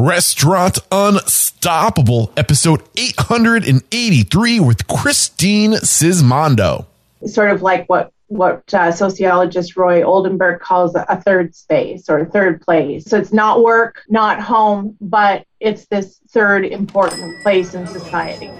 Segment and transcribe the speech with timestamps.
[0.00, 6.86] Restaurant Unstoppable, episode 883 with Christine Sismondo.
[7.26, 12.26] Sort of like what what uh, sociologist Ray Oldenburg calls a third space or a
[12.26, 13.06] third place.
[13.06, 18.52] So it's not work, not home, but it's this third important place in society.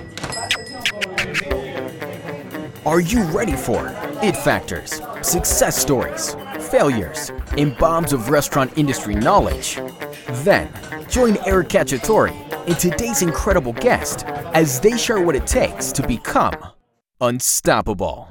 [2.84, 3.86] Are you ready for
[4.24, 9.78] it factors, success stories, failures, and bombs of restaurant industry knowledge?
[10.28, 10.70] Then
[11.08, 12.30] join Eric Cacciatore
[12.66, 16.54] and today's incredible guest as they share what it takes to become
[17.20, 18.28] unstoppable.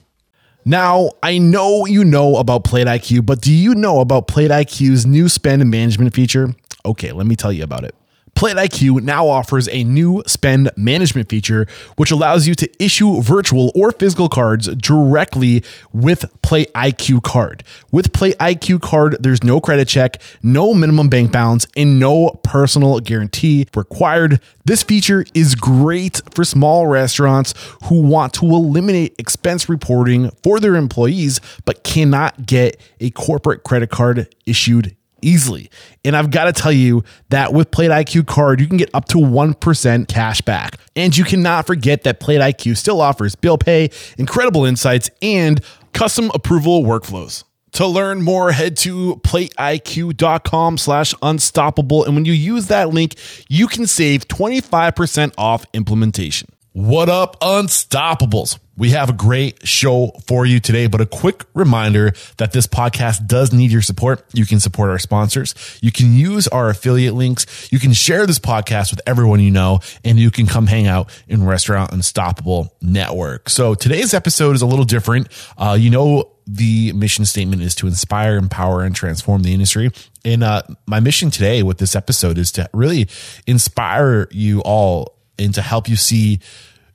[0.68, 5.06] Now, I know you know about Plate IQ, but do you know about Plate IQ's
[5.06, 6.54] new spend management feature?
[6.84, 7.96] Okay, let me tell you about it.
[8.38, 11.66] Plate IQ now offers a new spend management feature,
[11.96, 17.64] which allows you to issue virtual or physical cards directly with Plate IQ card.
[17.92, 23.00] With Plate IQ card, there's no credit check, no minimum bank balance, and no personal
[23.00, 24.40] guarantee required.
[24.66, 27.56] This feature is great for small restaurants
[27.86, 33.90] who want to eliminate expense reporting for their employees, but cannot get a corporate credit
[33.90, 35.70] card issued easily.
[36.04, 39.06] And I've got to tell you that with Plate IQ card, you can get up
[39.10, 40.80] to 1% cash back.
[40.96, 45.62] And you cannot forget that Plate IQ still offers bill pay, incredible insights, and
[45.94, 47.44] custom approval workflows.
[47.74, 52.06] To learn more, head to plateiq.com slash unstoppable.
[52.06, 53.16] And when you use that link,
[53.50, 56.50] you can save 25% off implementation.
[56.78, 58.60] What up, Unstoppables?
[58.78, 63.26] We have a great show for you today, but a quick reminder that this podcast
[63.26, 64.24] does need your support.
[64.32, 65.56] You can support our sponsors.
[65.82, 67.72] You can use our affiliate links.
[67.72, 71.10] You can share this podcast with everyone you know, and you can come hang out
[71.28, 73.50] in Restaurant Unstoppable Network.
[73.50, 75.30] So today's episode is a little different.
[75.58, 79.90] Uh, you know, the mission statement is to inspire, empower, and transform the industry.
[80.24, 83.10] And uh, my mission today with this episode is to really
[83.48, 86.40] inspire you all and to help you see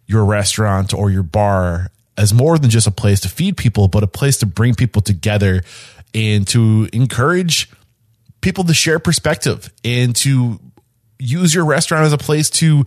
[0.06, 4.02] your restaurant or your bar as more than just a place to feed people, but
[4.02, 5.62] a place to bring people together
[6.14, 7.70] and to encourage
[8.40, 10.60] people to share perspective and to
[11.18, 12.84] use your restaurant as a place to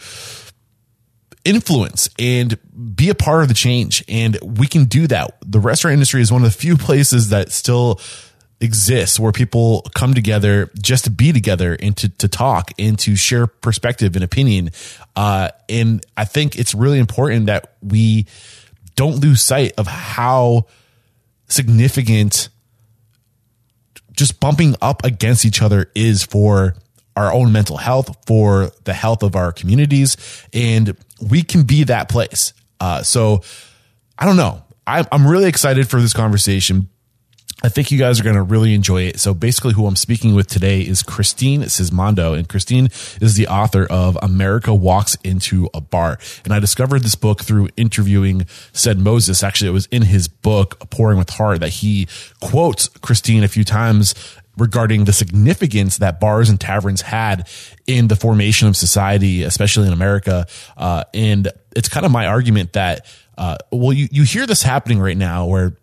[1.44, 2.57] influence and
[2.95, 4.03] be a part of the change.
[4.07, 5.38] And we can do that.
[5.45, 8.00] The restaurant industry is one of the few places that still
[8.62, 13.16] exists where people come together just to be together and to, to talk and to
[13.16, 14.72] share perspective and opinion.
[15.16, 18.25] Uh, and I think it's really important that we
[18.96, 20.68] don't lose sight of how
[21.48, 22.50] significant
[24.13, 26.75] just bumping up against each other is for
[27.18, 30.18] our own mental health, for the health of our communities.
[30.54, 32.54] And we can be that place.
[32.80, 33.42] Uh, so
[34.18, 34.63] I don't know.
[34.88, 36.90] I'm, I'm really excited for this conversation.
[37.63, 39.19] I think you guys are going to really enjoy it.
[39.19, 42.90] So basically who I'm speaking with today is Christine Sismondo and Christine
[43.22, 46.19] is the author of America Walks into a Bar.
[46.44, 49.42] And I discovered this book through interviewing said Moses.
[49.42, 52.07] Actually, it was in his book, Pouring with Heart, that he
[52.42, 54.13] quotes Christine a few times
[54.57, 57.48] regarding the significance that bars and taverns had
[57.88, 60.46] in the formation of society, especially in America.
[60.78, 63.06] Uh, and it's kind of my argument that,
[63.38, 65.78] uh, well, you, you hear this happening right now where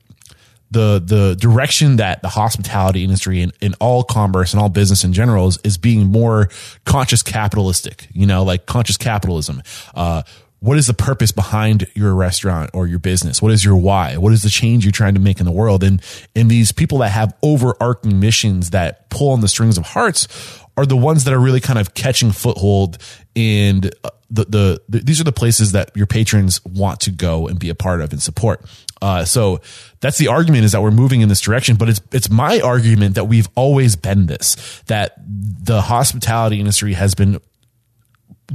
[0.73, 5.13] the the direction that the hospitality industry and, and all commerce and all business in
[5.13, 6.49] general is, is being more
[6.85, 9.63] conscious capitalistic, you know, like conscious capitalism.
[9.95, 10.23] Uh,
[10.61, 13.43] what is the purpose behind your restaurant or your business?
[13.43, 14.17] What is your why?
[14.17, 15.83] What is the change you're trying to make in the world?
[15.83, 16.01] And
[16.35, 20.29] and these people that have overarching missions that pull on the strings of hearts
[20.77, 22.99] are the ones that are really kind of catching foothold
[23.37, 27.47] and uh, the, the, the, these are the places that your patrons want to go
[27.47, 28.65] and be a part of and support.
[29.03, 29.61] Uh, so
[30.01, 33.15] that's the argument is that we're moving in this direction, but it's, it's my argument
[33.17, 37.41] that we've always been this, that the hospitality industry has been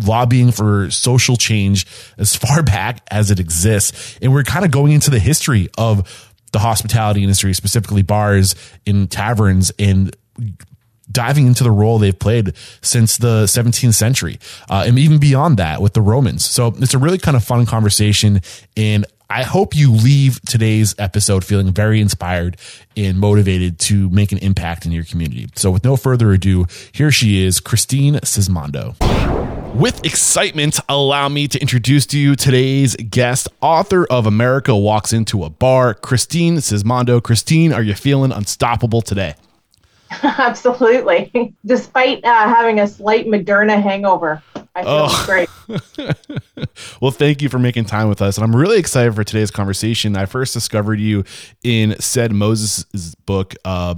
[0.06, 1.85] lobbying for social change
[2.18, 4.18] as far back as it exists.
[4.21, 8.56] And we're kind of going into the history of the hospitality industry, specifically bars
[8.88, 10.15] and taverns and
[11.12, 14.39] diving into the role they've played since the 17th century
[14.69, 16.45] uh, and even beyond that with the Romans.
[16.45, 18.42] So it's a really kind of fun conversation.
[18.75, 22.56] And I hope you leave today's episode feeling very inspired
[22.95, 25.48] and motivated to make an impact in your community.
[25.56, 28.95] So with no further ado, here she is, Christine Sismondo.
[29.75, 35.44] With excitement, allow me to introduce to you today's guest, author of America Walks Into
[35.44, 37.21] a Bar, Christine Sismondo.
[37.21, 39.36] Christine, are you feeling unstoppable today?
[40.24, 41.54] Absolutely.
[41.65, 44.42] Despite uh, having a slight Moderna hangover,
[44.75, 45.24] I feel oh.
[45.25, 45.50] great.
[47.01, 48.38] well, thank you for making time with us.
[48.38, 50.15] And I'm really excited for today's conversation.
[50.15, 51.24] I first discovered you
[51.63, 53.95] in said Moses' book, uh,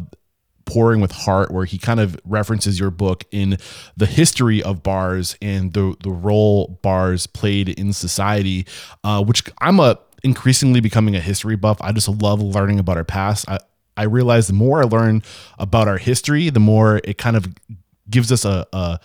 [0.66, 3.58] pouring with heart where he kind of references your book in
[3.98, 8.68] the history of bars and the the role bars played in society
[9.04, 13.04] uh, which i'm a increasingly becoming a history buff i just love learning about our
[13.04, 13.58] past i
[14.00, 15.24] I realize the more I learn
[15.58, 17.54] about our history, the more it kind of
[18.10, 19.00] gives us a, a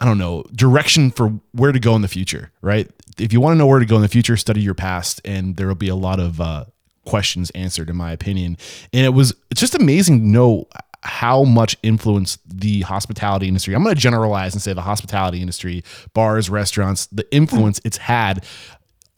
[0.00, 2.90] I don't know, direction for where to go in the future, right?
[3.18, 5.56] If you want to know where to go in the future, study your past, and
[5.56, 6.66] there will be a lot of uh,
[7.06, 8.56] questions answered, in my opinion.
[8.92, 10.68] And it was it's just amazing to know
[11.02, 13.74] how much influence the hospitality industry.
[13.74, 15.82] I'm going to generalize and say the hospitality industry,
[16.12, 18.44] bars, restaurants, the influence it's had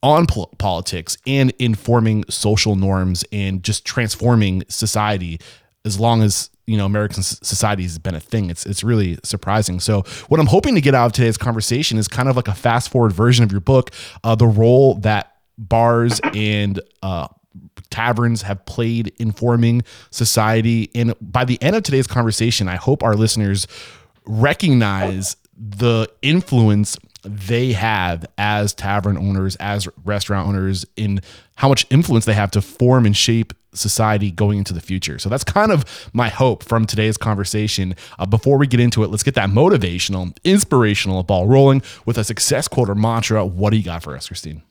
[0.02, 5.40] on pol- politics and informing social norms and just transforming society
[5.84, 8.50] as long as you know American society has been a thing.
[8.50, 9.81] It's it's really surprising.
[9.81, 12.54] So what I'm hoping to get out of today's conversation is kind of like a
[12.54, 13.90] fast forward version of your book,
[14.25, 17.28] uh, the role that bars and uh,
[17.90, 20.90] taverns have played in forming society.
[20.94, 23.66] And by the end of today's conversation, I hope our listeners
[24.25, 31.21] recognize the influence they have as tavern owners, as restaurant owners, in
[31.57, 35.19] how much influence they have to form and shape society going into the future.
[35.19, 37.95] So that's kind of my hope from today's conversation.
[38.19, 42.25] Uh, before we get into it, let's get that motivational, inspirational ball rolling with a
[42.25, 43.47] success quote or mantra.
[43.47, 44.62] What do you got for us, Christine?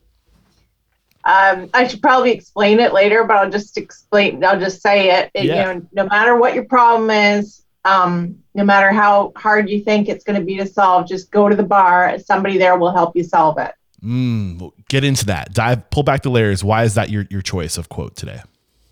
[1.23, 4.43] Um, I should probably explain it later, but I'll just explain.
[4.43, 5.31] I'll just say it.
[5.33, 5.71] it yeah.
[5.71, 10.09] You know, no matter what your problem is, um, no matter how hard you think
[10.09, 12.17] it's going to be to solve, just go to the bar.
[12.19, 13.73] Somebody there will help you solve it.
[14.03, 15.53] Mm, get into that.
[15.53, 16.63] Dive, pull back the layers.
[16.63, 18.41] Why is that your, your choice of quote today?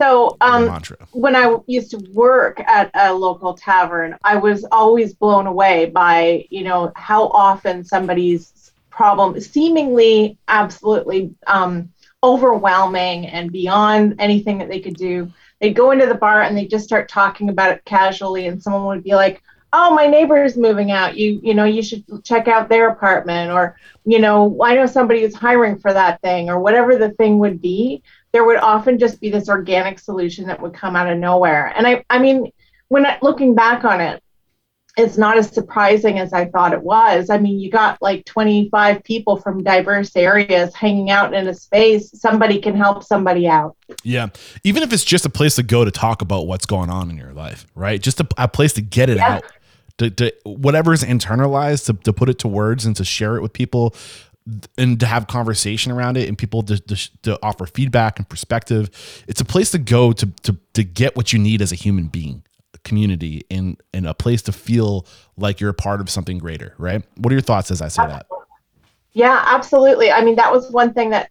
[0.02, 0.82] So, um,
[1.12, 6.46] when I used to work at a local tavern, I was always blown away by,
[6.50, 11.90] you know, how often somebody's problem seemingly absolutely um,
[12.24, 16.70] overwhelming and beyond anything that they could do they'd go into the bar and they'd
[16.70, 20.58] just start talking about it casually and someone would be like oh my neighbor is
[20.58, 21.18] moving out.
[21.18, 25.22] You you know you should check out their apartment or you know i know somebody
[25.22, 28.02] who's hiring for that thing or whatever the thing would be.
[28.32, 31.74] There would often just be this organic solution that would come out of nowhere.
[31.76, 32.52] And i i mean
[32.88, 34.24] when I, looking back on it
[34.98, 37.30] it's not as surprising as I thought it was.
[37.30, 42.12] I mean, you got like 25 people from diverse areas hanging out in a space.
[42.20, 43.78] Somebody can help somebody out.
[44.04, 44.28] Yeah.
[44.64, 47.18] Even if it's just a place to go to talk about what's going on in
[47.18, 48.02] your life, right?
[48.02, 49.36] Just a, a place to get it yeah.
[49.36, 49.44] out.
[50.00, 53.42] To, to whatever is internalized to, to put it to words and to share it
[53.42, 53.94] with people
[54.78, 58.90] and to have conversation around it and people to, to, to, offer feedback and perspective
[59.28, 62.08] it's a place to go to, to to get what you need as a human
[62.08, 62.44] being
[62.84, 65.06] community and and a place to feel
[65.38, 67.04] like you're a part of something greater, right?
[67.18, 68.28] What are your thoughts as I say that?
[69.14, 70.12] Yeah, absolutely.
[70.12, 71.30] I mean, that was one thing that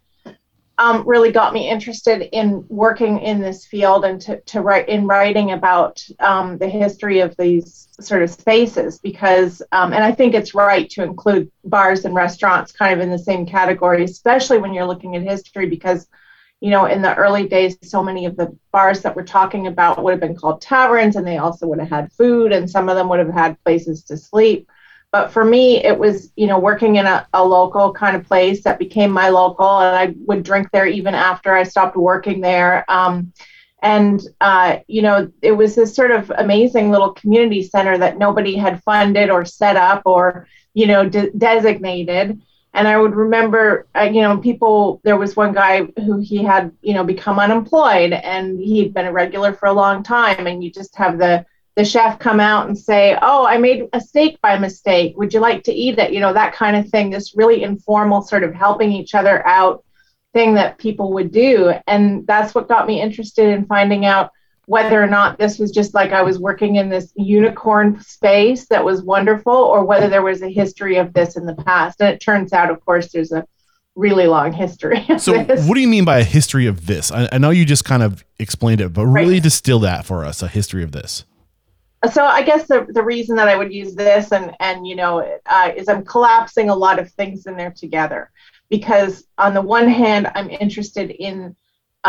[0.78, 5.06] um, really got me interested in working in this field and to, to write in
[5.06, 10.34] writing about um, the history of these sort of spaces because um, and i think
[10.34, 14.72] it's right to include bars and restaurants kind of in the same category especially when
[14.72, 16.06] you're looking at history because
[16.60, 20.02] you know in the early days so many of the bars that we're talking about
[20.02, 22.96] would have been called taverns and they also would have had food and some of
[22.96, 24.68] them would have had places to sleep
[25.10, 28.62] but for me, it was, you know, working in a, a local kind of place
[28.64, 32.84] that became my local, and I would drink there even after I stopped working there.
[32.90, 33.32] Um,
[33.80, 38.54] and, uh, you know, it was this sort of amazing little community center that nobody
[38.56, 42.42] had funded or set up or, you know, de- designated.
[42.75, 46.72] And I would remember, uh, you know, people, there was one guy who he had,
[46.82, 50.46] you know, become unemployed and he'd been a regular for a long time.
[50.46, 51.44] And you just have the,
[51.78, 55.16] the chef come out and say, "Oh, I made a steak by mistake.
[55.16, 57.08] Would you like to eat it?" You know, that kind of thing.
[57.08, 59.84] This really informal sort of helping each other out
[60.32, 64.32] thing that people would do, and that's what got me interested in finding out
[64.68, 68.84] whether or not this was just like I was working in this unicorn space that
[68.84, 72.00] was wonderful, or whether there was a history of this in the past.
[72.00, 73.46] And it turns out, of course, there's a
[73.96, 75.04] really long history.
[75.18, 75.66] So, this.
[75.66, 77.10] what do you mean by a history of this?
[77.10, 79.42] I, I know you just kind of explained it, but really right.
[79.42, 81.25] distill that for us a history of this
[82.12, 85.38] so I guess the, the reason that I would use this and and you know
[85.46, 88.30] uh, is I'm collapsing a lot of things in there together
[88.68, 91.56] because on the one hand I'm interested in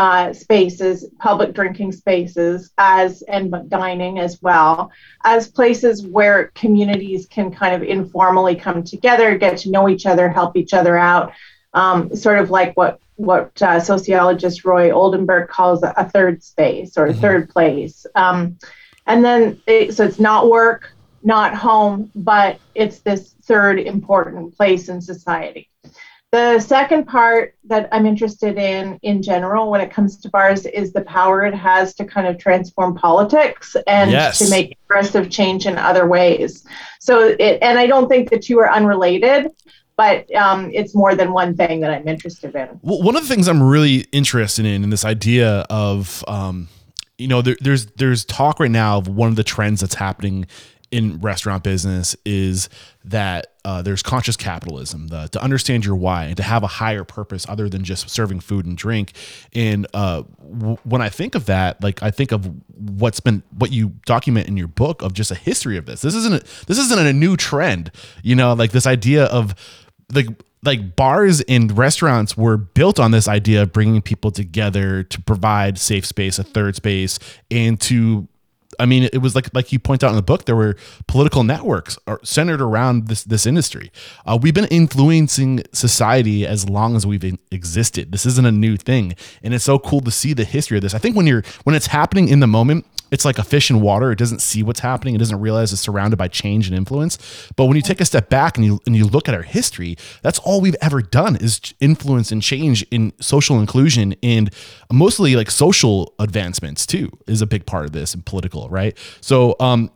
[0.00, 4.90] uh, spaces, public drinking spaces, as and dining as well
[5.24, 10.26] as places where communities can kind of informally come together, get to know each other,
[10.30, 11.34] help each other out,
[11.74, 17.04] um, sort of like what what uh, sociologist Ray Oldenburg calls a, third space or
[17.04, 17.20] a mm-hmm.
[17.20, 18.06] third place.
[18.14, 18.56] Um,
[19.06, 24.88] and then, it, so it's not work, not home, but it's this third important place
[24.88, 25.69] in society.
[26.32, 30.92] The second part that I'm interested in in general when it comes to bars is
[30.92, 34.38] the power it has to kind of transform politics and yes.
[34.38, 36.64] to make progressive change in other ways.
[37.00, 39.48] So it, and I don't think the two are unrelated,
[39.96, 42.78] but um, it's more than one thing that I'm interested in.
[42.82, 46.68] Well, one of the things I'm really interested in in this idea of um,
[47.20, 50.46] you know, there, there's there's talk right now of one of the trends that's happening
[50.90, 52.68] in restaurant business is
[53.04, 57.04] that uh, there's conscious capitalism, the, to understand your why and to have a higher
[57.04, 59.12] purpose other than just serving food and drink.
[59.54, 63.70] And uh, w- when I think of that, like I think of what's been what
[63.70, 66.00] you document in your book of just a history of this.
[66.00, 67.92] This isn't a, this isn't a new trend,
[68.22, 69.54] you know, like this idea of
[70.12, 70.26] like
[70.62, 75.78] like bars and restaurants were built on this idea of bringing people together to provide
[75.78, 77.18] safe space, a third space,
[77.50, 78.28] and to
[78.78, 80.76] I mean, it was like like you point out in the book, there were
[81.08, 83.90] political networks centered around this this industry.
[84.24, 88.12] Uh, we've been influencing society as long as we've existed.
[88.12, 90.94] This isn't a new thing, and it's so cool to see the history of this.
[90.94, 93.80] I think when you're when it's happening in the moment, it's like a fish in
[93.80, 94.12] water.
[94.12, 95.14] It doesn't see what's happening.
[95.14, 97.18] It doesn't realize it's surrounded by change and influence.
[97.56, 99.96] But when you take a step back and you and you look at our history,
[100.22, 104.50] that's all we've ever done is influence and change in social inclusion and
[104.92, 108.96] mostly like social advancements too is a big part of this and political, right?
[109.20, 109.90] So um,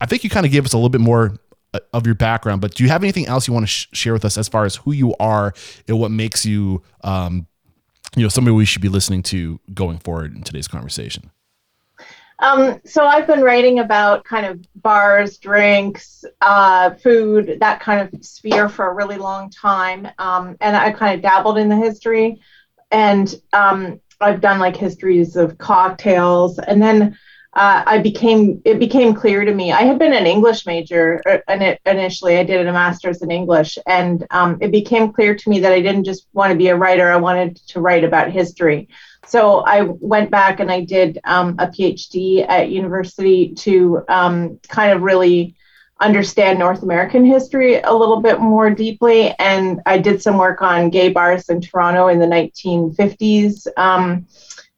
[0.00, 1.38] I think you kind of gave us a little bit more
[1.74, 4.12] uh, of your background, but do you have anything else you want to sh- share
[4.12, 5.52] with us as far as who you are
[5.86, 7.46] and what makes you, um,
[8.16, 11.30] you know, somebody we should be listening to going forward in today's conversation?
[12.40, 18.24] Um, so I've been writing about kind of bars, drinks, uh, food, that kind of
[18.24, 20.08] sphere for a really long time.
[20.18, 22.40] Um, and I kind of dabbled in the history.
[22.90, 26.60] And um, I've done like histories of cocktails.
[26.60, 27.18] And then
[27.54, 29.72] uh, I became, it became clear to me.
[29.72, 32.38] I had been an English major and uh, initially.
[32.38, 33.78] I did a master's in English.
[33.84, 36.76] And um, it became clear to me that I didn't just want to be a
[36.76, 38.88] writer, I wanted to write about history.
[39.28, 44.92] So I went back and I did um, a PhD at university to um, kind
[44.92, 45.54] of really
[46.00, 49.34] understand North American history a little bit more deeply.
[49.38, 54.26] And I did some work on gay bars in Toronto in the 1950s, um,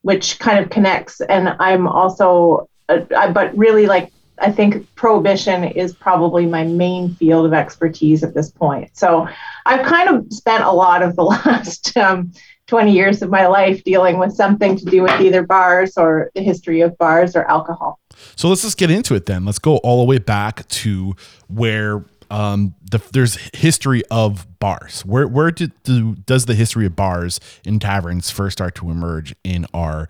[0.02, 1.20] which kind of connects.
[1.20, 7.44] And I'm also, uh, but really like, I think prohibition is probably my main field
[7.44, 8.96] of expertise at this point.
[8.96, 9.28] So
[9.66, 12.32] I've kind of spent a lot of the last um,
[12.70, 16.40] 20 years of my life dealing with something to do with either bars or the
[16.40, 17.98] history of bars or alcohol.
[18.36, 19.44] So let's just get into it then.
[19.44, 21.14] Let's go all the way back to
[21.48, 25.04] where um, the, there's history of bars.
[25.04, 29.34] Where where did, do, does the history of bars and taverns first start to emerge
[29.42, 30.08] in our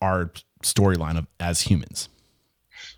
[0.00, 0.32] our
[0.64, 2.08] storyline of as humans?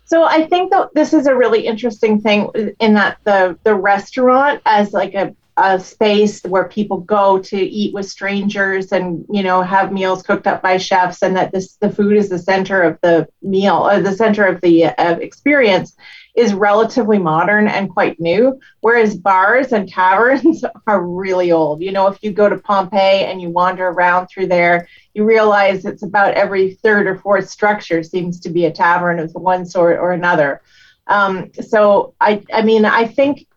[0.05, 4.61] So I think that this is a really interesting thing in that the the restaurant
[4.65, 9.61] as like a a space where people go to eat with strangers and you know
[9.61, 12.97] have meals cooked up by chefs and that this the food is the center of
[13.01, 15.95] the meal or the center of the uh, experience
[16.35, 21.81] is relatively modern and quite new whereas bars and taverns are really old.
[21.81, 25.85] You know if you go to pompeii and you wander around through there you realize
[25.85, 29.99] it's about every third or fourth structure seems to be a tavern of one sort
[29.99, 30.61] or another.
[31.05, 33.47] Um, so I, I mean, I think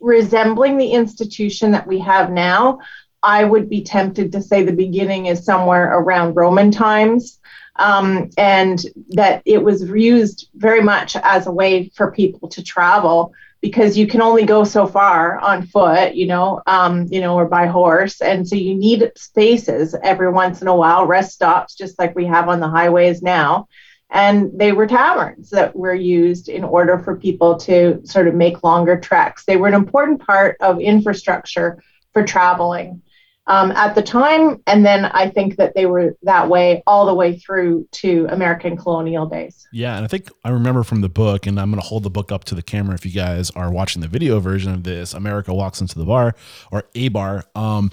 [0.00, 2.80] resembling the institution that we have now,
[3.22, 7.38] I would be tempted to say the beginning is somewhere around Roman times.
[7.76, 13.32] Um, and that it was used very much as a way for people to travel
[13.62, 17.46] because you can only go so far on foot, you know, um, you know, or
[17.46, 21.98] by horse, and so you need spaces every once in a while, rest stops, just
[21.98, 23.68] like we have on the highways now
[24.10, 28.64] and they were taverns that were used in order for people to sort of make
[28.64, 29.44] longer treks.
[29.44, 33.02] They were an important part of infrastructure for traveling
[33.46, 37.14] um, at the time, and then I think that they were that way all the
[37.14, 39.66] way through to American colonial days.
[39.72, 42.10] Yeah, and I think I remember from the book, and I'm going to hold the
[42.10, 45.14] book up to the camera if you guys are watching the video version of this.
[45.14, 46.34] America walks into the bar
[46.70, 47.44] or a bar.
[47.54, 47.90] Um,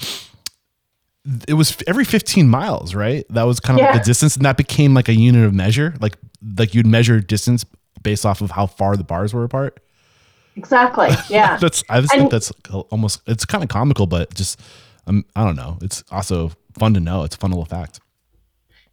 [1.48, 3.26] it was every 15 miles, right?
[3.30, 3.92] That was kind of yeah.
[3.92, 5.94] like the distance, and that became like a unit of measure.
[6.00, 6.18] Like
[6.58, 7.66] like you'd measure distance
[8.02, 9.80] based off of how far the bars were apart.
[10.56, 11.10] Exactly.
[11.30, 11.58] Yeah.
[11.58, 12.52] that's I just and, think that's
[12.90, 14.60] almost it's kind of comical, but just
[15.06, 15.78] um, I don't know.
[15.82, 17.24] It's also fun to know.
[17.24, 18.00] It's a fun little fact.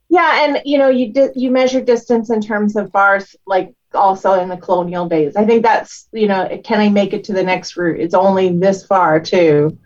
[0.08, 4.34] Yeah, and you know, you did you measure distance in terms of bars, like also
[4.34, 5.36] in the colonial days.
[5.36, 8.00] I think that's you know, can I make it to the next route?
[8.00, 9.78] It's only this far too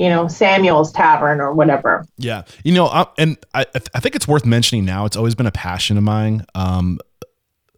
[0.00, 2.06] you know Samuel's Tavern or whatever.
[2.16, 5.04] Yeah, you know, uh, and I I think it's worth mentioning now.
[5.04, 6.98] It's always been a passion of mine, um,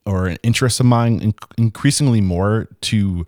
[0.07, 3.27] or an interest of mine, increasingly more to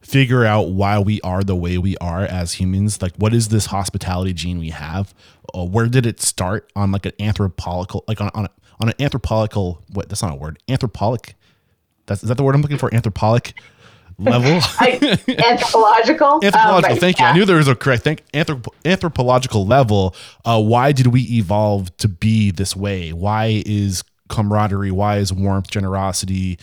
[0.00, 3.02] figure out why we are the way we are as humans.
[3.02, 5.12] Like, what is this hospitality gene we have?
[5.52, 8.94] Uh, where did it start on like an anthropological, like on on, a, on an
[9.00, 9.82] anthropological?
[9.92, 10.08] What?
[10.08, 10.60] That's not a word.
[10.68, 11.32] Anthropolic.
[12.06, 12.90] That's is that the word I'm looking for?
[12.90, 13.54] Anthropolic
[14.18, 14.60] level.
[14.78, 16.40] I, anthropological.
[16.42, 16.94] anthropological.
[16.94, 17.26] Um, thank yeah.
[17.26, 17.30] you.
[17.30, 20.14] I knew there was a correct Thank Anthrop- anthropological level.
[20.44, 23.12] Uh, why did we evolve to be this way?
[23.12, 24.90] Why is camaraderie?
[24.90, 26.58] Why is warmth, generosity,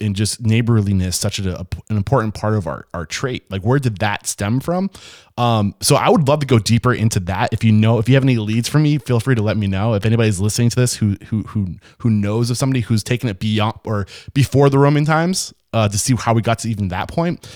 [0.00, 3.50] and just neighborliness such a, a, an important part of our, our trait?
[3.50, 4.90] Like, where did that stem from?
[5.38, 7.52] Um, so I would love to go deeper into that.
[7.52, 9.66] If you know, if you have any leads for me, feel free to let me
[9.66, 9.94] know.
[9.94, 13.38] If anybody's listening to this who who who who knows of somebody who's taken it
[13.38, 17.08] beyond or before the Roman times, uh, to see how we got to even that
[17.08, 17.46] point.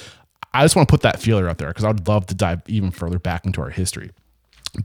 [0.53, 2.63] I just want to put that feeler out there because I would love to dive
[2.67, 4.11] even further back into our history.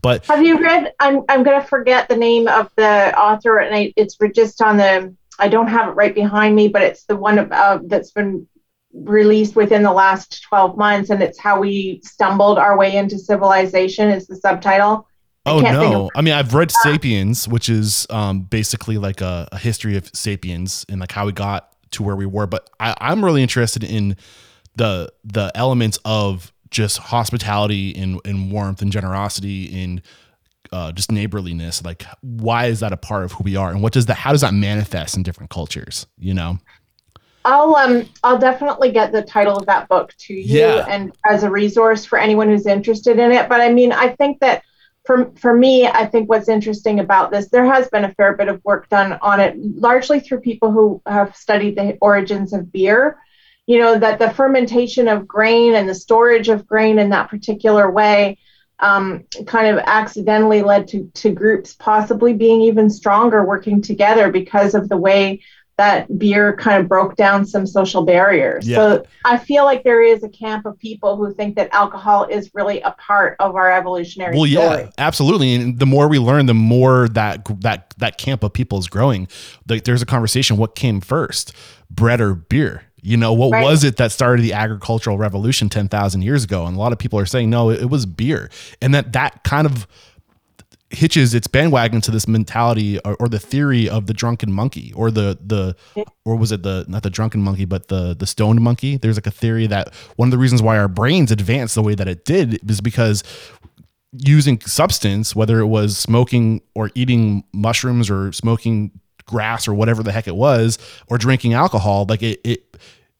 [0.00, 0.92] But have you read?
[0.98, 4.78] I'm I'm going to forget the name of the author, and I, it's just on
[4.78, 5.14] the.
[5.38, 8.48] I don't have it right behind me, but it's the one uh, that's been
[8.94, 14.08] released within the last 12 months, and it's how we stumbled our way into civilization.
[14.10, 15.06] Is the subtitle?
[15.44, 16.10] oh no!
[16.16, 20.10] I mean, I've read uh, *Sapiens*, which is um, basically like a, a history of
[20.14, 22.46] sapiens and like how we got to where we were.
[22.46, 24.16] But I, I'm really interested in
[24.76, 30.02] the the elements of just hospitality and, and warmth and generosity and
[30.72, 31.84] uh, just neighborliness.
[31.84, 34.14] Like, why is that a part of who we are, and what does that?
[34.14, 36.06] How does that manifest in different cultures?
[36.18, 36.58] You know.
[37.46, 40.84] I'll um I'll definitely get the title of that book to you yeah.
[40.88, 43.48] and as a resource for anyone who's interested in it.
[43.48, 44.64] But I mean, I think that
[45.06, 48.48] for for me, I think what's interesting about this, there has been a fair bit
[48.48, 53.18] of work done on it, largely through people who have studied the origins of beer.
[53.66, 57.90] You know that the fermentation of grain and the storage of grain in that particular
[57.90, 58.38] way
[58.78, 64.74] um, kind of accidentally led to to groups possibly being even stronger working together because
[64.74, 65.42] of the way
[65.78, 68.66] that beer kind of broke down some social barriers.
[68.66, 68.76] Yeah.
[68.76, 72.50] So I feel like there is a camp of people who think that alcohol is
[72.54, 74.36] really a part of our evolutionary.
[74.36, 74.82] Well, story.
[74.82, 75.54] yeah, absolutely.
[75.54, 79.28] And the more we learn, the more that that that camp of people is growing.
[79.68, 81.52] Like there's a conversation: what came first,
[81.90, 82.84] bread or beer?
[83.02, 83.62] You know, what right.
[83.62, 86.66] was it that started the agricultural revolution 10,000 years ago?
[86.66, 88.50] And a lot of people are saying, no, it, it was beer.
[88.82, 89.86] And that that kind of
[90.90, 95.10] hitches its bandwagon to this mentality or, or, the theory of the drunken monkey or
[95.10, 95.74] the the
[96.24, 98.96] or was it the not the drunken monkey but the the stoned monkey?
[98.96, 101.94] There's like a theory that one of the reasons why our brains advanced the way
[101.96, 103.24] that it did is because
[104.12, 108.92] using substance whether it was smoking or eating mushrooms or smoking
[109.26, 112.76] grass or whatever the heck it was or drinking alcohol like it it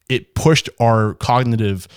[0.09, 1.87] it pushed our cognitive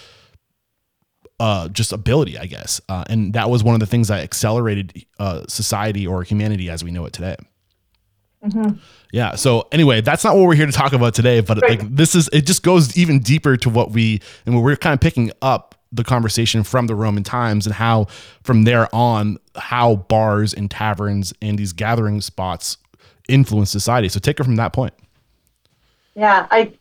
[1.40, 2.81] uh, just ability, I guess.
[2.88, 6.85] Uh, and that was one of the things that accelerated uh, society or humanity as
[6.85, 7.37] we know it today.
[8.44, 8.76] Mm-hmm.
[9.12, 9.35] Yeah.
[9.35, 11.40] So anyway, that's not what we're here to talk about today.
[11.40, 11.81] But right.
[11.81, 15.00] like this is, it just goes even deeper to what we and we're kind of
[15.00, 18.07] picking up the conversation from the Roman times and how
[18.44, 22.76] from there on how bars and taverns and these gathering spots
[23.29, 24.09] influence society.
[24.09, 24.94] So take it from that point.
[26.14, 26.72] Yeah, I,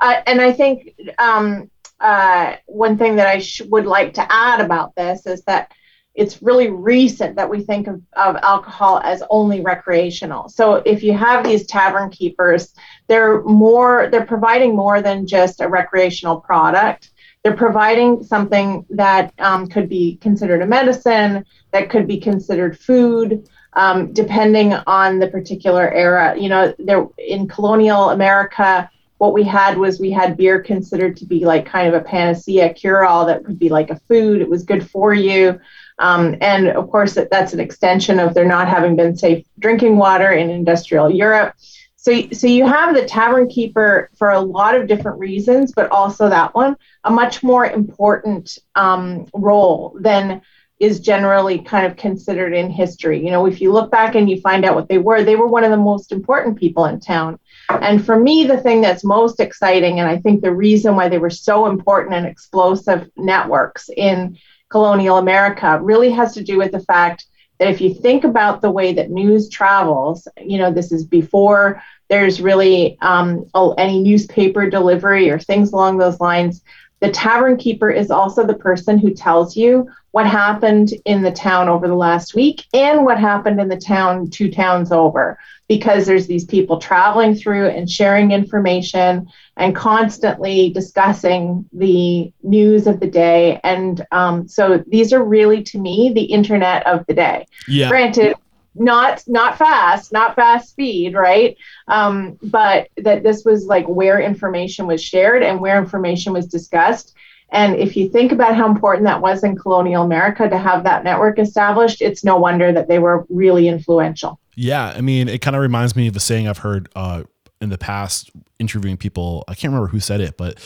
[0.00, 4.60] I and I think um, uh, one thing that I sh- would like to add
[4.60, 5.72] about this is that
[6.14, 10.48] it's really recent that we think of, of alcohol as only recreational.
[10.48, 12.74] So if you have these tavern keepers,
[13.06, 17.12] they're more they're providing more than just a recreational product.
[17.44, 23.48] They're providing something that um, could be considered a medicine, that could be considered food,
[23.74, 26.36] um, depending on the particular era.
[26.36, 31.26] You know, there in colonial America, what we had was we had beer considered to
[31.26, 34.40] be like kind of a panacea cure all that could be like a food.
[34.40, 35.60] It was good for you.
[35.98, 39.96] Um, and of course, that, that's an extension of there not having been safe drinking
[39.96, 41.54] water in industrial Europe.
[41.96, 46.28] So, so you have the tavern keeper for a lot of different reasons, but also
[46.28, 50.40] that one, a much more important um, role than
[50.78, 53.24] is generally kind of considered in history.
[53.24, 55.48] You know, if you look back and you find out what they were, they were
[55.48, 57.40] one of the most important people in town.
[57.68, 61.18] And for me, the thing that's most exciting, and I think the reason why they
[61.18, 64.38] were so important and explosive networks in
[64.70, 67.26] colonial America really has to do with the fact
[67.58, 71.82] that if you think about the way that news travels, you know, this is before
[72.08, 73.44] there's really um,
[73.76, 76.62] any newspaper delivery or things along those lines.
[77.00, 81.68] The tavern keeper is also the person who tells you what happened in the town
[81.68, 86.26] over the last week and what happened in the town two towns over because there's
[86.26, 93.60] these people traveling through and sharing information and constantly discussing the news of the day.
[93.62, 97.46] And um, so these are really to me the internet of the day.
[97.68, 97.90] Yeah.
[97.90, 98.34] Granted
[98.78, 101.56] not not fast not fast speed right
[101.88, 107.14] um, but that this was like where information was shared and where information was discussed
[107.50, 111.02] and if you think about how important that was in colonial America to have that
[111.02, 114.38] network established, it's no wonder that they were really influential.
[114.54, 114.92] Yeah.
[114.94, 117.24] I mean, it kind of reminds me of a saying I've heard uh,
[117.60, 119.44] in the past interviewing people.
[119.48, 120.58] I can't remember who said it, but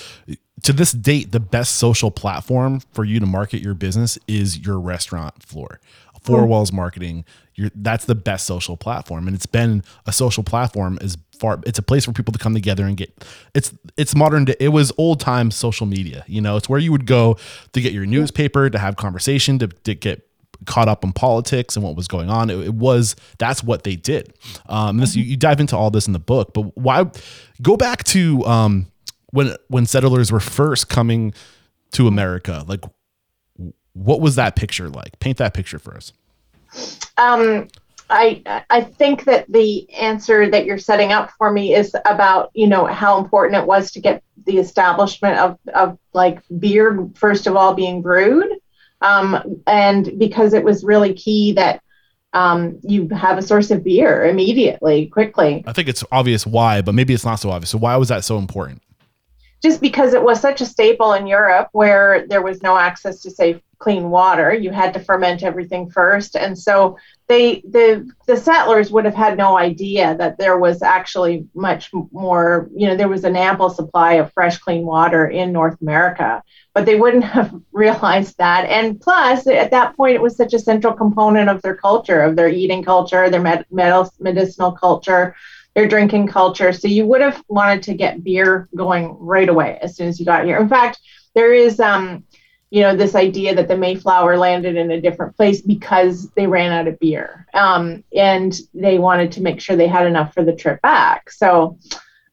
[0.62, 4.81] to this date, the best social platform for you to market your business is your
[4.81, 5.81] restaurant floor.
[6.22, 9.26] Four walls marketing, you're that's the best social platform.
[9.26, 12.54] And it's been a social platform as far it's a place for people to come
[12.54, 16.56] together and get it's it's modern day it was old time social media you know?
[16.56, 17.37] It's where you would go
[17.72, 20.28] to get your newspaper to have conversation to, to get
[20.66, 22.48] caught up in politics and what was going on.
[22.48, 24.32] It, it was that's what they did.
[24.66, 27.11] Um this you, you, dive into all this in the book but why
[27.61, 28.87] go back to um
[29.32, 31.35] when when settlers were first coming
[31.90, 32.85] to america like
[33.94, 36.12] what was that picture like paint that picture for us
[37.18, 37.68] um
[38.12, 42.66] I I think that the answer that you're setting up for me is about you
[42.66, 47.57] know how important it was to get the establishment of of like beer first of
[47.57, 48.50] all being brewed,
[49.00, 51.83] um, and because it was really key that
[52.35, 55.64] um, you have a source of beer immediately, quickly.
[55.66, 57.70] I think it's obvious why, but maybe it's not so obvious.
[57.70, 58.83] So why was that so important?
[59.62, 63.31] Just because it was such a staple in Europe, where there was no access to
[63.31, 64.55] safe clean water.
[64.55, 66.37] You had to ferment everything first.
[66.37, 66.96] And so
[67.27, 72.70] they the the settlers would have had no idea that there was actually much more,
[72.75, 76.42] you know, there was an ample supply of fresh clean water in North America,
[76.75, 78.66] but they wouldn't have realized that.
[78.68, 82.37] And plus, at that point it was such a central component of their culture, of
[82.37, 83.66] their eating culture, their med-
[84.20, 85.35] medicinal culture
[85.74, 86.72] their drinking culture.
[86.72, 90.26] So you would have wanted to get beer going right away as soon as you
[90.26, 90.58] got here.
[90.58, 91.00] In fact,
[91.35, 92.24] there is um,
[92.72, 96.72] you know this idea that the mayflower landed in a different place because they ran
[96.72, 100.56] out of beer um, and they wanted to make sure they had enough for the
[100.56, 101.78] trip back so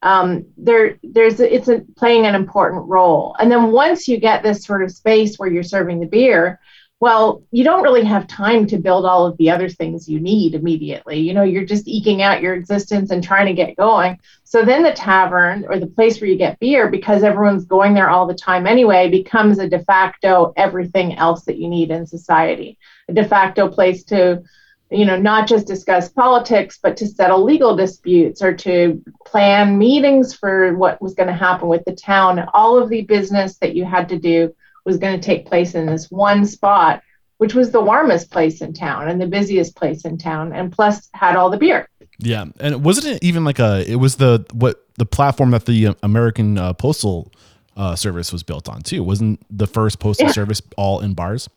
[0.02, 4.64] um, there there's it's a, playing an important role and then once you get this
[4.64, 6.58] sort of space where you're serving the beer
[7.02, 10.54] well, you don't really have time to build all of the other things you need
[10.54, 11.20] immediately.
[11.20, 14.20] You know, you're just eking out your existence and trying to get going.
[14.44, 18.10] So then the tavern or the place where you get beer, because everyone's going there
[18.10, 22.78] all the time anyway, becomes a de facto everything else that you need in society.
[23.08, 24.44] A de facto place to,
[24.92, 30.34] you know, not just discuss politics, but to settle legal disputes or to plan meetings
[30.34, 32.46] for what was going to happen with the town.
[32.54, 34.54] All of the business that you had to do
[34.86, 37.02] was going to take place in this one spot,
[37.38, 41.10] which was the warmest place in town and the busiest place in town, and plus
[41.14, 41.88] had all the beer.
[42.20, 43.90] Yeah, and wasn't it even like a?
[43.90, 47.32] It was the what the platform that the American uh, Postal
[47.78, 49.04] uh, Service was built on too.
[49.04, 50.34] Wasn't the first postal yeah.
[50.34, 51.50] service all in bars?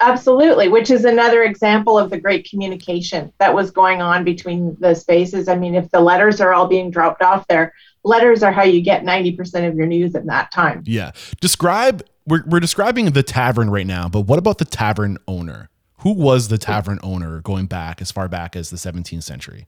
[0.00, 4.94] Absolutely, which is another example of the great communication that was going on between the
[4.94, 5.48] spaces.
[5.48, 7.72] I mean, if the letters are all being dropped off there,
[8.04, 10.82] letters are how you get 90% of your news at that time.
[10.84, 11.12] Yeah.
[11.40, 15.70] Describe, we're, we're describing the tavern right now, but what about the tavern owner?
[15.98, 19.66] Who was the tavern owner going back as far back as the 17th century?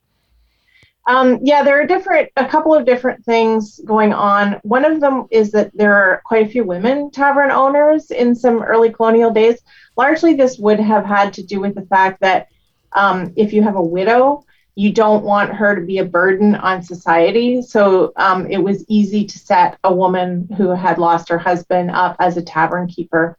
[1.07, 4.61] Um, yeah, there are different, a couple of different things going on.
[4.62, 8.62] One of them is that there are quite a few women tavern owners in some
[8.62, 9.59] early colonial days.
[9.97, 12.49] Largely, this would have had to do with the fact that
[12.92, 14.44] um, if you have a widow,
[14.78, 17.60] you don't want her to be a burden on society.
[17.60, 22.14] So um, it was easy to set a woman who had lost her husband up
[22.20, 23.36] as a tavern keeper.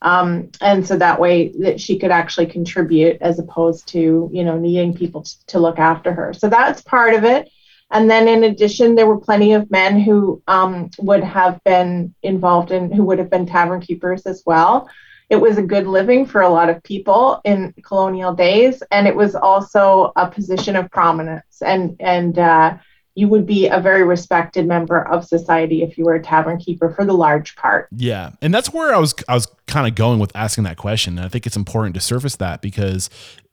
[0.00, 4.56] Um, and so that way that she could actually contribute as opposed to you know
[4.58, 7.50] needing people to, to look after her so that's part of it
[7.90, 12.72] and then in addition there were plenty of men who um, would have been involved
[12.72, 14.86] in who would have been tavern keepers as well
[15.28, 19.16] it was a good living for a lot of people in colonial days and it
[19.16, 22.76] was also a position of prominence and and uh,
[23.16, 26.90] you would be a very respected member of society if you were a tavern keeper
[26.90, 27.88] for the large part.
[27.96, 28.32] Yeah.
[28.42, 31.16] And that's where I was I was kind of going with asking that question.
[31.16, 33.08] And I think it's important to surface that because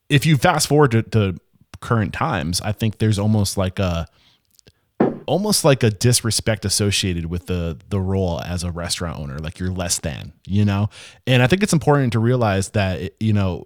[0.09, 1.37] if you fast forward to, to
[1.79, 4.05] current times, I think there's almost like a
[5.27, 9.71] almost like a disrespect associated with the the role as a restaurant owner like you're
[9.71, 10.89] less than you know?
[11.27, 13.65] And i think it's important to realize that you know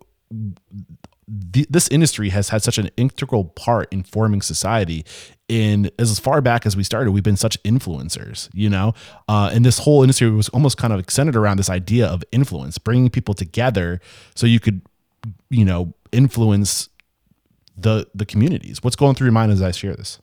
[1.29, 5.05] this industry has had such an integral part in forming society.
[5.49, 8.93] In as far back as we started we've been such influencers you know?
[9.29, 12.77] Uh, and this whole industry was almost kind of centered around this idea of influence
[12.77, 14.01] bringing people together
[14.35, 14.81] so you could
[15.49, 16.89] you know influence
[17.77, 18.83] the the communities.
[18.83, 20.19] What's going through your mind as i share this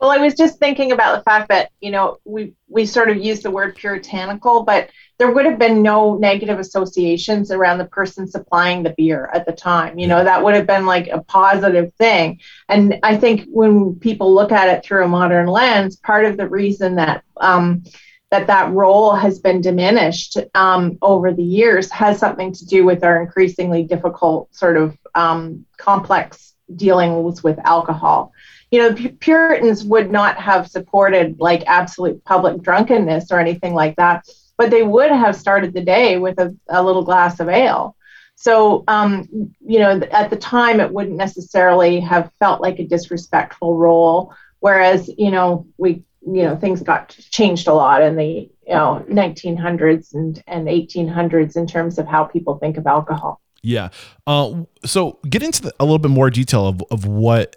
[0.00, 3.16] well, I was just thinking about the fact that, you know, we, we sort of
[3.16, 8.28] use the word puritanical, but there would have been no negative associations around the person
[8.28, 9.98] supplying the beer at the time.
[9.98, 12.38] You know, that would have been like a positive thing.
[12.68, 16.48] And I think when people look at it through a modern lens, part of the
[16.48, 17.82] reason that, um,
[18.30, 23.02] that that role has been diminished um, over the years has something to do with
[23.02, 28.32] our increasingly difficult sort of um, complex dealings with alcohol
[28.70, 34.26] you know, Puritans would not have supported like absolute public drunkenness or anything like that,
[34.56, 37.96] but they would have started the day with a, a little glass of ale.
[38.34, 39.26] So, um,
[39.66, 44.32] you know, at the time, it wouldn't necessarily have felt like a disrespectful role.
[44.60, 49.04] Whereas, you know, we, you know, things got changed a lot in the, you know,
[49.08, 53.40] 1900s and, and 1800s in terms of how people think of alcohol.
[53.62, 53.88] Yeah.
[54.26, 57.56] Uh, so get into the, a little bit more detail of, of what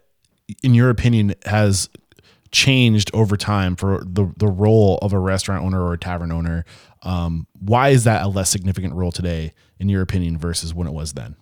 [0.63, 1.89] in your opinion, has
[2.51, 6.65] changed over time for the the role of a restaurant owner or a tavern owner?
[7.03, 10.93] Um, why is that a less significant role today, in your opinion, versus when it
[10.93, 11.35] was then?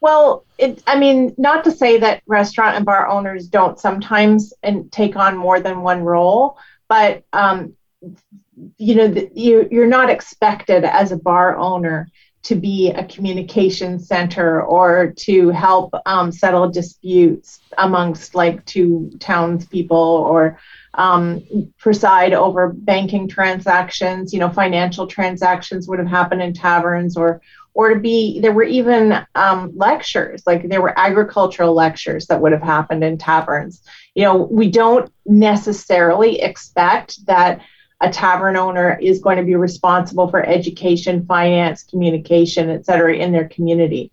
[0.00, 4.90] Well, it, I mean, not to say that restaurant and bar owners don't sometimes and
[4.92, 7.74] take on more than one role, but um,
[8.78, 12.08] you know, the, you, you're not expected as a bar owner
[12.46, 19.96] to be a communication center or to help um, settle disputes amongst like two townspeople
[19.96, 20.56] or
[20.94, 21.42] um,
[21.76, 24.32] preside over banking transactions.
[24.32, 27.40] You know, financial transactions would have happened in taverns or
[27.74, 32.52] or to be there were even um, lectures like there were agricultural lectures that would
[32.52, 33.82] have happened in taverns
[34.14, 37.60] you know we don't necessarily expect that
[38.00, 43.32] a tavern owner is going to be responsible for education, finance, communication, et cetera, in
[43.32, 44.10] their community.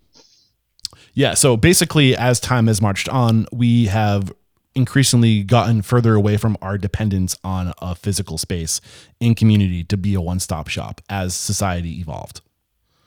[1.12, 1.34] Yeah.
[1.34, 4.32] So basically, as time has marched on, we have
[4.74, 8.80] increasingly gotten further away from our dependence on a physical space
[9.20, 12.40] in community to be a one stop shop as society evolved.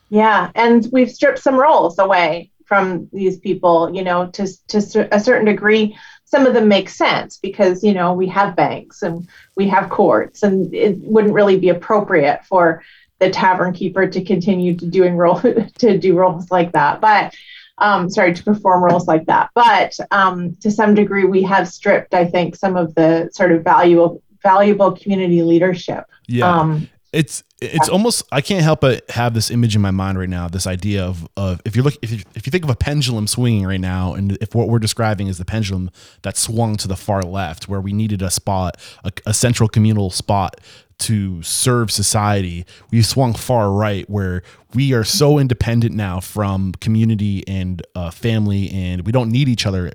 [0.10, 0.52] Yeah.
[0.56, 5.46] And we've stripped some roles away from these people, you know, to, to a certain
[5.46, 9.90] degree some of them make sense because you know we have banks and we have
[9.90, 12.84] courts and it wouldn't really be appropriate for
[13.20, 15.40] the tavern keeper to continue to doing role
[15.80, 17.02] to do roles like that.
[17.02, 17.34] But
[17.80, 19.52] um, sorry to perform roles like that.
[19.56, 23.63] But um, to some degree we have stripped i think some of the sort of
[23.63, 26.06] valuable valuable community leadership.
[26.28, 26.50] Yeah.
[26.50, 30.30] Um, it's it's almost I can't help but have this image in my mind right
[30.30, 30.48] now.
[30.48, 33.28] This idea of of if you look if you, if you think of a pendulum
[33.28, 35.89] swinging right now, and if what we're describing is the pendulum
[36.24, 40.10] that swung to the far left, where we needed a spot, a, a central communal
[40.10, 40.60] spot
[41.00, 44.43] to serve society, we swung far right, where
[44.74, 49.65] we are so independent now from community and uh, family, and we don't need each
[49.65, 49.91] other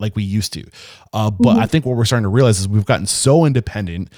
[0.00, 0.64] like we used to.
[1.12, 1.60] Uh, but mm-hmm.
[1.60, 4.10] I think what we're starting to realize is we've gotten so independent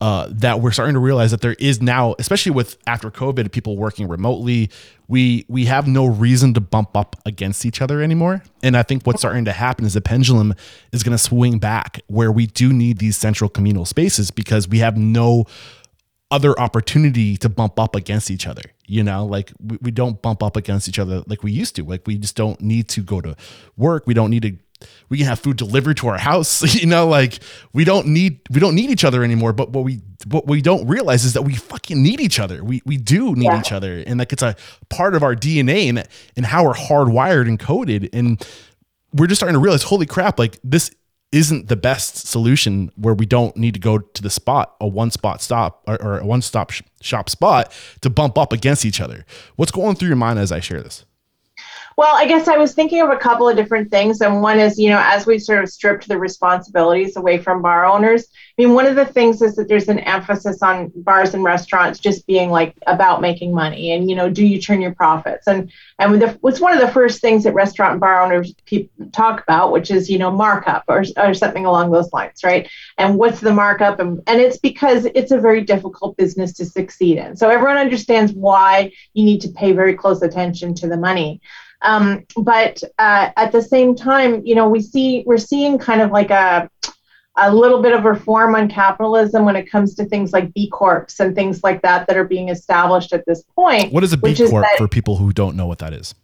[0.00, 3.76] uh, that we're starting to realize that there is now, especially with after COVID, people
[3.76, 4.70] working remotely,
[5.08, 8.42] we we have no reason to bump up against each other anymore.
[8.62, 10.54] And I think what's starting to happen is the pendulum
[10.92, 14.78] is going to swing back where we do need these central communal spaces because we
[14.78, 15.44] have no
[16.30, 18.62] other opportunity to bump up against each other.
[18.86, 21.84] You know, like we, we don't bump up against each other like we used to.
[21.84, 23.36] Like we just don't need to go to
[23.76, 24.06] work.
[24.06, 24.56] We don't need to
[25.08, 27.40] we can have food delivered to our house you know like
[27.72, 30.86] we don't need we don't need each other anymore but what we what we don't
[30.86, 33.60] realize is that we fucking need each other we we do need yeah.
[33.60, 34.54] each other and like it's a
[34.88, 38.46] part of our dna and and how we're hardwired and coded and
[39.12, 40.90] we're just starting to realize holy crap like this
[41.32, 45.10] isn't the best solution where we don't need to go to the spot, a one
[45.10, 49.00] spot stop or, or a one stop sh- shop spot to bump up against each
[49.00, 49.24] other.
[49.56, 51.04] What's going through your mind as I share this?
[51.96, 54.20] Well, I guess I was thinking of a couple of different things.
[54.20, 57.84] And one is, you know, as we sort of stripped the responsibilities away from bar
[57.84, 58.26] owners,
[58.58, 61.98] I mean, one of the things is that there's an emphasis on bars and restaurants
[61.98, 65.46] just being like about making money and, you know, do you turn your profits?
[65.46, 68.54] And and the, it's one of the first things that restaurant and bar owners
[69.12, 72.68] talk about, which is, you know, markup or, or something along those lines, right?
[72.98, 73.98] And what's the markup?
[73.98, 77.36] And, and it's because it's a very difficult business to succeed in.
[77.36, 81.40] So everyone understands why you need to pay very close attention to the money.
[81.82, 86.10] Um, but uh, at the same time, you know, we see we're seeing kind of
[86.10, 86.70] like a
[87.36, 91.06] a little bit of reform on capitalism when it comes to things like B Corps
[91.18, 93.92] and things like that that are being established at this point.
[93.92, 96.14] What is a B Corp that, for people who don't know what that is?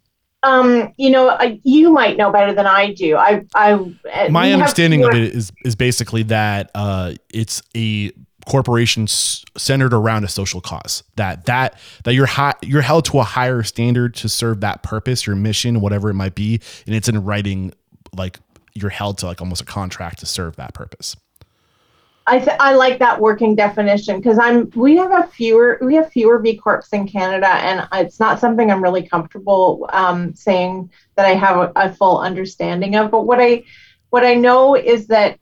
[0.42, 3.16] Um, you know, you might know better than I do.
[3.16, 8.12] I, I, my understanding of it is is basically that uh, it's a
[8.46, 13.24] corporations centered around a social cause that that that you're high, you're held to a
[13.24, 17.22] higher standard to serve that purpose your mission whatever it might be and it's in
[17.24, 17.72] writing
[18.16, 18.38] like
[18.74, 21.16] you're held to like almost a contract to serve that purpose
[22.28, 26.11] I th- I like that working definition because I'm we have a fewer we have
[26.11, 31.26] fewer B corps in Canada and it's not something I'm really comfortable um, saying that
[31.26, 33.12] I have a, a, full understanding of.
[33.12, 33.62] But what I
[34.11, 35.38] what I know is that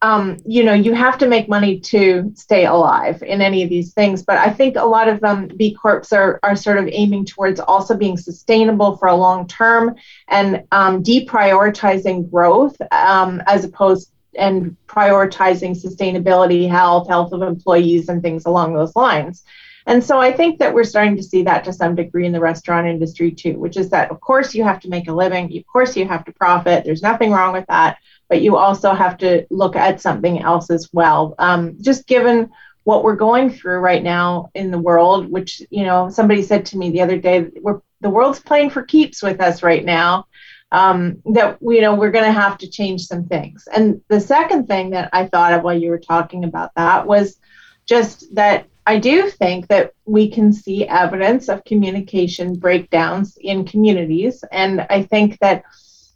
[0.00, 3.92] um, you know, you have to make money to stay alive in any of these
[3.92, 4.22] things.
[4.22, 7.58] But I think a lot of them, B Corps are, are sort of aiming towards
[7.58, 9.96] also being sustainable for a long term
[10.28, 18.22] and um, deprioritizing growth um, as opposed and prioritizing sustainability, health, health of employees, and
[18.22, 19.42] things along those lines.
[19.84, 22.40] And so I think that we're starting to see that to some degree in the
[22.40, 25.56] restaurant industry too, which is that, of course, you have to make a living.
[25.56, 26.84] Of course, you have to profit.
[26.84, 27.96] There's nothing wrong with that
[28.28, 31.34] but you also have to look at something else as well.
[31.38, 32.50] Um, just given
[32.88, 36.78] what we're going through right now in the world, which you know somebody said to
[36.78, 40.26] me the other day, we're the world's playing for keeps with us right now.
[40.72, 43.68] Um, that you know we're going to have to change some things.
[43.70, 47.38] And the second thing that I thought of while you were talking about that was
[47.84, 54.42] just that I do think that we can see evidence of communication breakdowns in communities,
[54.50, 55.64] and I think that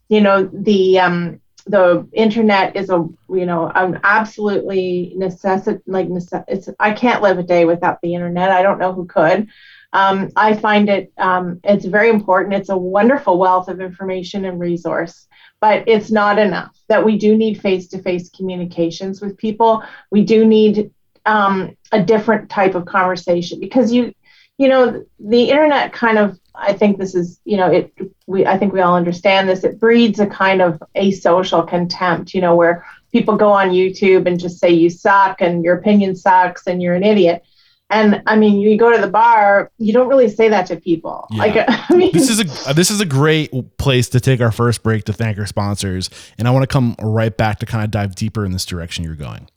[0.08, 6.44] you know the um, the internet is a you know an absolutely necessity like necess-
[6.48, 8.50] it's I can't live a day without the internet.
[8.50, 9.48] I don't know who could.
[9.92, 12.54] Um, I find it um, it's very important.
[12.54, 15.26] It's a wonderful wealth of information and resource,
[15.60, 16.76] but it's not enough.
[16.88, 19.82] That we do need face-to-face communications with people.
[20.10, 20.90] We do need
[21.26, 24.14] um, a different type of conversation because you
[24.58, 27.92] you know the internet kind of I think this is, you know, it.
[28.26, 29.64] We I think we all understand this.
[29.64, 34.38] It breeds a kind of asocial contempt, you know, where people go on YouTube and
[34.38, 37.42] just say you suck and your opinion sucks and you're an idiot.
[37.90, 41.26] And I mean, you go to the bar, you don't really say that to people.
[41.30, 41.38] Yeah.
[41.38, 41.56] Like,
[41.90, 44.82] I mean, this is a uh, this is a great place to take our first
[44.82, 47.90] break to thank our sponsors, and I want to come right back to kind of
[47.90, 49.48] dive deeper in this direction you're going.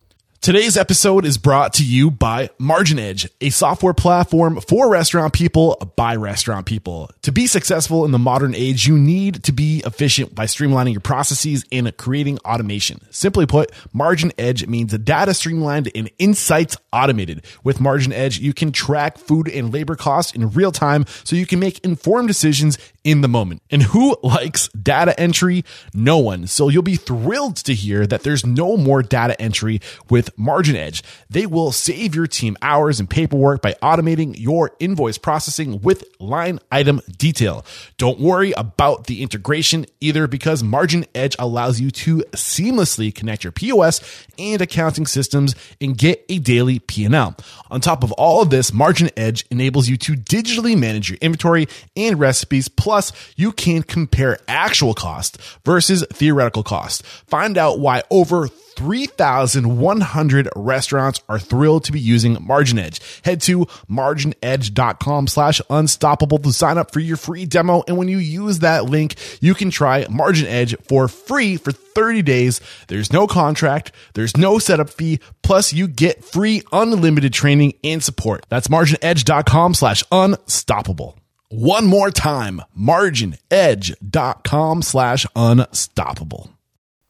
[0.46, 5.76] Today's episode is brought to you by Margin Edge, a software platform for restaurant people
[5.96, 7.10] by restaurant people.
[7.24, 11.02] To be successful in the modern age, you need to be efficient by streamlining your
[11.02, 13.00] processes and creating automation.
[13.10, 17.44] Simply put, Margin Edge means data streamlined and insights automated.
[17.64, 21.48] With Margin Edge, you can track food and labor costs in real time so you
[21.48, 23.64] can make informed decisions in the moment.
[23.72, 25.66] And who likes data entry?
[25.92, 26.46] No one.
[26.46, 31.04] So you'll be thrilled to hear that there's no more data entry with Margin Edge.
[31.30, 36.60] They will save your team hours and paperwork by automating your invoice processing with line
[36.72, 37.66] item detail.
[37.98, 43.52] Don't worry about the integration either because Margin Edge allows you to seamlessly connect your
[43.52, 47.36] POS and accounting systems and get a daily P&L.
[47.70, 51.68] On top of all of this, Margin Edge enables you to digitally manage your inventory
[51.96, 57.06] and recipes plus you can compare actual cost versus theoretical cost.
[57.06, 63.00] Find out why over 3,100 1,600 restaurants are thrilled to be using Margin Edge.
[63.24, 67.84] Head to marginedge.com slash unstoppable to sign up for your free demo.
[67.88, 72.24] And when you use that link, you can try Margin Edge for free for 30
[72.24, 72.60] days.
[72.88, 73.92] There's no contract.
[74.14, 75.20] There's no setup fee.
[75.42, 78.46] Plus you get free unlimited training and support.
[78.50, 81.18] That's marginedge.com slash unstoppable.
[81.50, 86.55] One more time, marginedge.com slash unstoppable.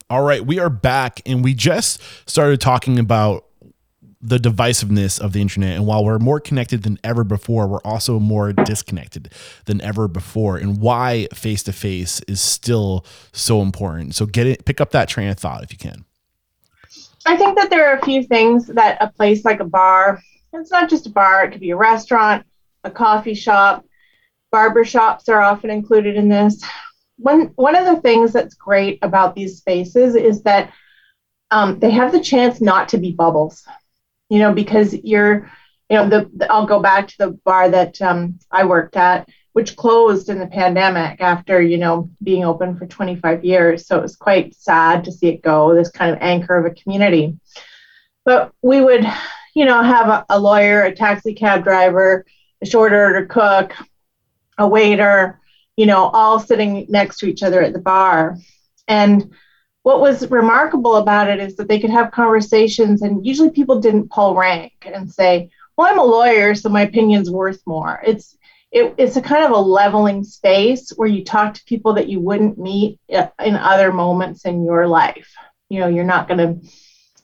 [0.08, 1.99] All right, we are back and we just
[2.30, 3.45] started talking about
[4.22, 5.76] the divisiveness of the internet.
[5.76, 9.34] And while we're more connected than ever before, we're also more disconnected
[9.66, 13.03] than ever before, and why face to face is still
[13.34, 14.14] so important.
[14.14, 16.06] So get it, pick up that train of thought if you can.
[17.26, 20.22] I think that there are a few things that a place like a bar,
[20.53, 22.45] it's not just a bar, it could be a restaurant,
[22.84, 23.86] a coffee shop,
[24.51, 26.64] barber shops are often included in this.
[27.18, 30.74] One, one of the things that's great about these spaces is that
[31.51, 33.66] um, they have the chance not to be bubbles
[34.30, 35.49] you know, because you're,
[35.89, 39.30] you know, the, the I'll go back to the bar that um, I worked at,
[39.53, 43.88] which closed in the pandemic after, you know, being open for 25 years.
[43.88, 46.76] So it was quite sad to see it go, this kind of anchor of a
[46.76, 47.38] community.
[48.24, 49.05] But we would,
[49.53, 52.26] you know, have a, a lawyer, a taxi cab driver,
[52.61, 53.76] a short order cook,
[54.57, 55.39] a waiter,
[55.76, 58.38] you know, all sitting next to each other at the bar.
[58.88, 59.34] And
[59.84, 64.09] what was remarkable about it is that they could have conversations, and usually people didn't
[64.09, 68.36] pull rank and say, "Well, I'm a lawyer, so my opinion's worth more." It's
[68.71, 72.19] it, it's a kind of a leveling space where you talk to people that you
[72.19, 75.32] wouldn't meet uh, in other moments in your life.
[75.69, 76.69] You know, you're not going to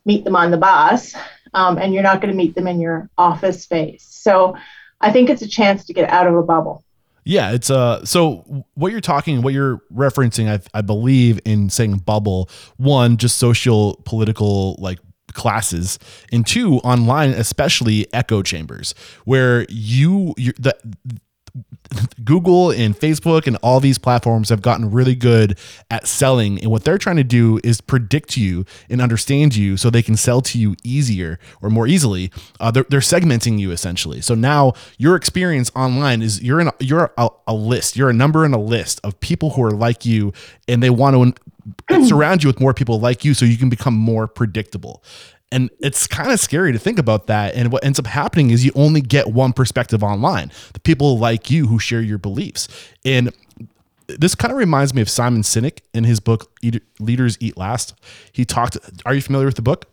[0.06, 1.16] meet them on the bus,
[1.54, 4.06] um, and you're not going to meet them in your office space.
[4.08, 4.56] So,
[5.00, 6.84] I think it's a chance to get out of a bubble.
[7.24, 11.98] Yeah, it's uh so what you're talking what you're referencing I I believe in saying
[12.00, 15.00] bubble one just social political like
[15.34, 15.98] classes
[16.32, 18.94] and two online especially echo chambers
[19.26, 20.76] where you you the
[22.24, 25.58] Google and Facebook and all these platforms have gotten really good
[25.90, 26.60] at selling.
[26.62, 30.16] And what they're trying to do is predict you and understand you so they can
[30.16, 32.32] sell to you easier or more easily.
[32.60, 34.22] Uh, they're, they're segmenting you essentially.
[34.22, 38.14] So now your experience online is you're in a, you're a, a list, you're a
[38.14, 40.32] number in a list of people who are like you
[40.68, 43.94] and they want to surround you with more people like you so you can become
[43.94, 45.04] more predictable.
[45.52, 47.56] And it's kind of scary to think about that.
[47.56, 51.50] And what ends up happening is you only get one perspective online the people like
[51.50, 52.68] you who share your beliefs.
[53.04, 53.34] And
[54.08, 56.52] this kind of reminds me of Simon Sinek in his book,
[57.00, 57.94] Leaders Eat Last.
[58.32, 59.86] He talked, are you familiar with the book?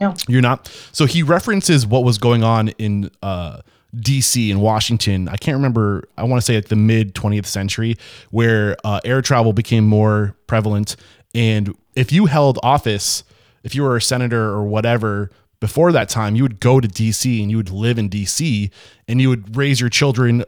[0.00, 0.14] No.
[0.28, 0.70] You're not?
[0.92, 3.60] So he references what was going on in, uh,
[3.94, 5.28] DC in Washington.
[5.28, 6.06] I can't remember.
[6.18, 7.96] I want to say like the mid 20th century,
[8.30, 10.96] where uh, air travel became more prevalent.
[11.34, 13.24] And if you held office
[13.66, 17.42] if you were a senator or whatever before that time, you would go to DC
[17.42, 18.70] and you would live in DC
[19.08, 20.44] and you would raise your children.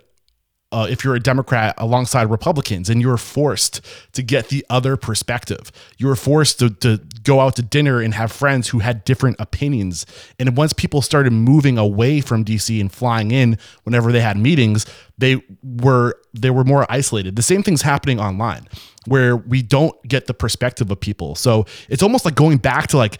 [0.71, 3.81] Uh, if you're a Democrat alongside Republicans and you're forced
[4.13, 8.13] to get the other perspective, you were forced to, to go out to dinner and
[8.13, 10.05] have friends who had different opinions.
[10.39, 14.85] And once people started moving away from DC and flying in whenever they had meetings,
[15.17, 17.37] they were they were more isolated.
[17.37, 18.69] The same thing's happening online
[19.07, 21.35] where we don't get the perspective of people.
[21.35, 23.19] So it's almost like going back to like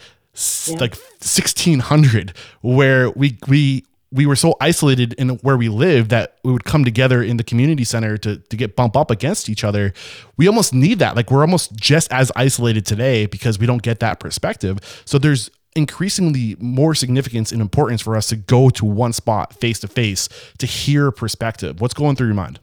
[0.67, 0.77] yeah.
[0.77, 6.51] like 1600 where we we we were so isolated in where we live that we
[6.51, 9.93] would come together in the community center to, to get bump up against each other.
[10.37, 11.15] We almost need that.
[11.15, 14.79] Like we're almost just as isolated today because we don't get that perspective.
[15.05, 19.79] So there's increasingly more significance and importance for us to go to one spot face
[19.79, 21.79] to face to hear perspective.
[21.79, 22.59] What's going through your mind?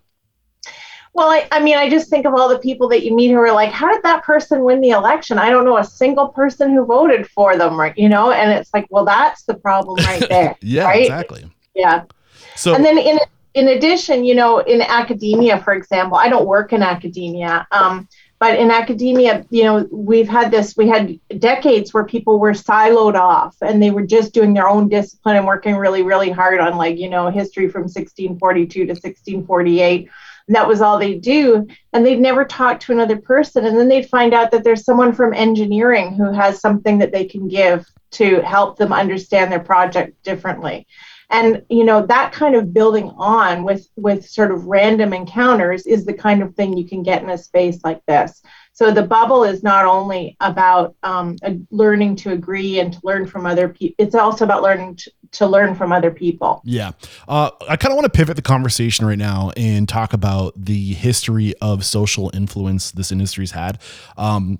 [1.17, 3.39] Well, I, I, mean, I just think of all the people that you meet who
[3.39, 5.39] are like, how did that person win the election?
[5.39, 7.97] I don't know a single person who voted for them, right?
[7.97, 10.57] You know, and it's like, well, that's the problem right there.
[10.61, 11.07] yeah, right?
[11.07, 11.51] exactly.
[11.75, 12.05] Yeah.
[12.55, 13.19] So, and then in
[13.55, 18.07] in addition, you know, in academia, for example, I don't work in academia, um,
[18.39, 23.15] but in academia, you know, we've had this, we had decades where people were siloed
[23.15, 26.77] off and they were just doing their own discipline and working really, really hard on,
[26.77, 30.11] like, you know, history from 1642 to 1648
[30.49, 31.67] and that was all they do.
[31.93, 33.65] And they'd never talk to another person.
[33.65, 37.25] And then they'd find out that there's someone from engineering who has something that they
[37.25, 40.87] can give to help them understand their project differently
[41.31, 46.05] and you know that kind of building on with with sort of random encounters is
[46.05, 48.43] the kind of thing you can get in a space like this
[48.77, 51.37] so the bubble is not only about um,
[51.71, 55.47] learning to agree and to learn from other people, it's also about learning to, to
[55.47, 56.61] learn from other people.
[56.63, 56.91] Yeah.
[57.27, 60.93] Uh, I kind of want to pivot the conversation right now and talk about the
[60.93, 63.81] history of social influence this industry's had.
[64.19, 64.59] Um,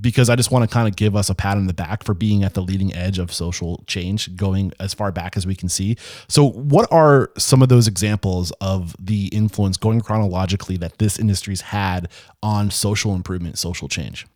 [0.00, 2.14] because I just want to kind of give us a pat on the back for
[2.14, 5.68] being at the leading edge of social change, going as far back as we can
[5.68, 5.96] see.
[6.28, 11.60] So, what are some of those examples of the influence going chronologically that this industry's
[11.60, 12.08] had
[12.42, 14.26] on social improvement, social change?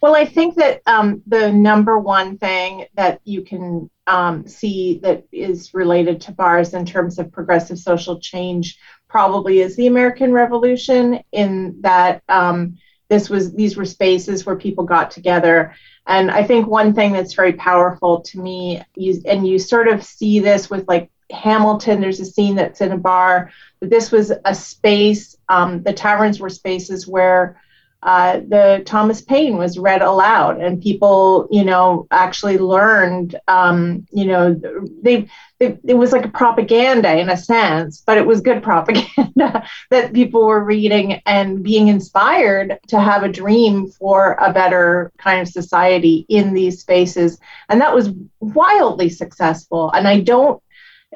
[0.00, 5.24] Well, I think that um, the number one thing that you can um, see that
[5.32, 8.78] is related to bars in terms of progressive social change
[9.08, 12.76] probably is the American Revolution, in that um,
[13.08, 15.74] this was these were spaces where people got together.
[16.06, 20.04] And I think one thing that's very powerful to me, you, and you sort of
[20.04, 22.00] see this with like Hamilton.
[22.00, 23.50] There's a scene that's in a bar.
[23.80, 25.36] But this was a space.
[25.48, 27.60] Um, the taverns were spaces where
[28.02, 33.34] uh, the Thomas Paine was read aloud, and people, you know, actually learned.
[33.48, 34.60] Um, you know,
[35.02, 35.28] they,
[35.68, 40.12] they, it was like a propaganda in a sense, but it was good propaganda that
[40.12, 45.48] people were reading and being inspired to have a dream for a better kind of
[45.48, 47.38] society in these spaces,
[47.68, 48.10] and that was
[48.40, 49.90] wildly successful.
[49.92, 50.62] And I don't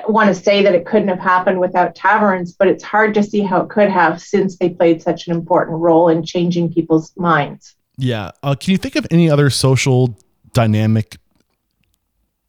[0.07, 3.41] want to say that it couldn't have happened without taverns, but it's hard to see
[3.41, 7.75] how it could have since they played such an important role in changing people's minds.
[7.97, 8.31] Yeah.
[8.43, 10.17] Uh, can you think of any other social
[10.53, 11.17] dynamic,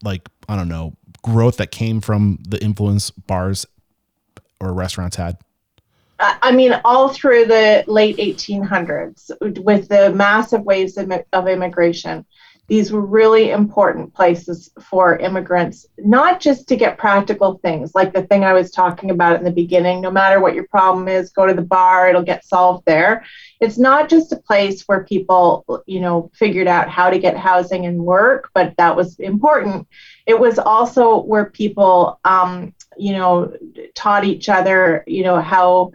[0.02, 3.66] like, I don't know, growth that came from the influence bars
[4.60, 5.38] or restaurants had?
[6.18, 9.30] I mean, all through the late 1800s,
[9.64, 12.26] with the massive waves of immigration,
[12.68, 18.22] these were really important places for immigrants, not just to get practical things like the
[18.22, 20.00] thing I was talking about in the beginning.
[20.00, 23.24] No matter what your problem is, go to the bar, it'll get solved there.
[23.60, 27.86] It's not just a place where people, you know, figured out how to get housing
[27.86, 29.88] and work, but that was important.
[30.30, 33.52] It was also where people, um, you know,
[33.96, 35.90] taught each other, you know, how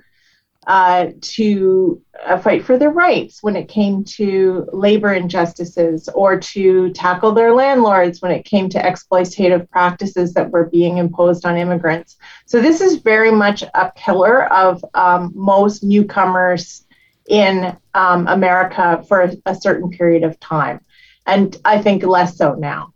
[0.68, 6.92] uh, to uh, fight for their rights when it came to labor injustices or to
[6.92, 12.18] tackle their landlords when it came to exploitative practices that were being imposed on immigrants.
[12.46, 16.86] So, this is very much a pillar of um, most newcomers
[17.30, 20.82] in um, America for a, a certain period of time.
[21.26, 22.95] And I think less so now.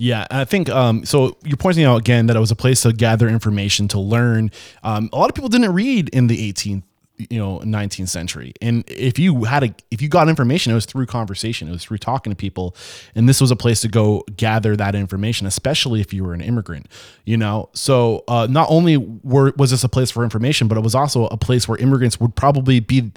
[0.00, 1.36] Yeah, I think um, so.
[1.44, 4.50] You're pointing out again that it was a place to gather information, to learn.
[4.82, 6.84] Um, a lot of people didn't read in the 18th
[7.28, 10.86] you know 19th century and if you had a if you got information it was
[10.86, 12.74] through conversation it was through talking to people
[13.14, 16.40] and this was a place to go gather that information especially if you were an
[16.40, 16.86] immigrant
[17.26, 20.80] you know so uh, not only were was this a place for information but it
[20.80, 23.12] was also a place where immigrants would probably be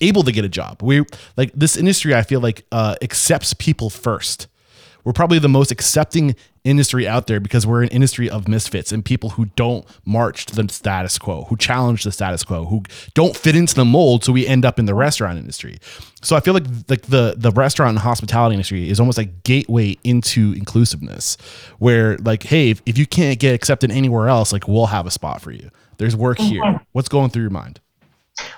[0.00, 1.04] able to get a job we
[1.36, 4.48] like this industry i feel like uh, accepts people first
[5.04, 6.34] we're probably the most accepting
[6.64, 10.54] industry out there because we're an industry of misfits and people who don't march to
[10.54, 12.82] the status quo, who challenge the status quo, who
[13.12, 14.24] don't fit into the mold.
[14.24, 15.78] So we end up in the restaurant industry.
[16.22, 19.98] So I feel like like the the restaurant and hospitality industry is almost like gateway
[20.04, 21.36] into inclusiveness,
[21.78, 25.10] where like, hey, if, if you can't get accepted anywhere else, like we'll have a
[25.10, 25.70] spot for you.
[25.98, 26.50] There's work mm-hmm.
[26.50, 26.80] here.
[26.92, 27.80] What's going through your mind?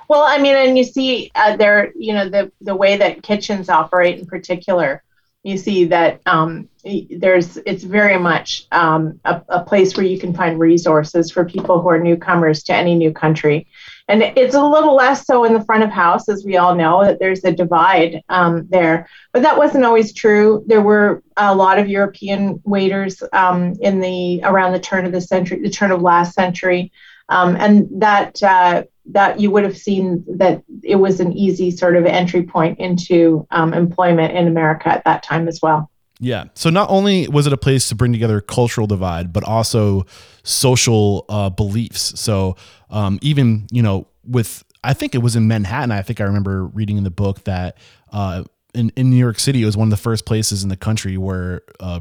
[0.09, 3.69] Well, I mean, and you see uh, there, you know, the the way that kitchens
[3.69, 5.03] operate in particular
[5.47, 6.69] you see that um,
[7.09, 11.81] there's it's very much um, a, a, place where you can find resources for people
[11.81, 13.69] who are newcomers to any new country.
[14.09, 17.05] And it's a little less so in the front of house as we all know
[17.05, 19.09] that there's a divide um, there.
[19.33, 20.65] But that wasn't always true.
[20.67, 25.21] There were a lot of european waiters um, in the around the turn of the
[25.21, 26.91] century the turn of last century.
[27.29, 31.97] Um, and that uh, that you would have seen that it was an easy sort
[31.97, 35.91] of entry point into um, employment in America at that time as well.
[36.19, 36.45] Yeah.
[36.55, 40.07] So not only was it a place to bring together cultural divide, but also
[40.43, 42.19] social uh, beliefs.
[42.19, 42.57] So
[42.91, 45.93] um, even you know with I think it was in Manhattan.
[45.93, 47.77] I think I remember reading in the book that
[48.13, 48.45] uh,
[48.75, 51.17] in in New York City it was one of the first places in the country
[51.19, 52.01] where uh,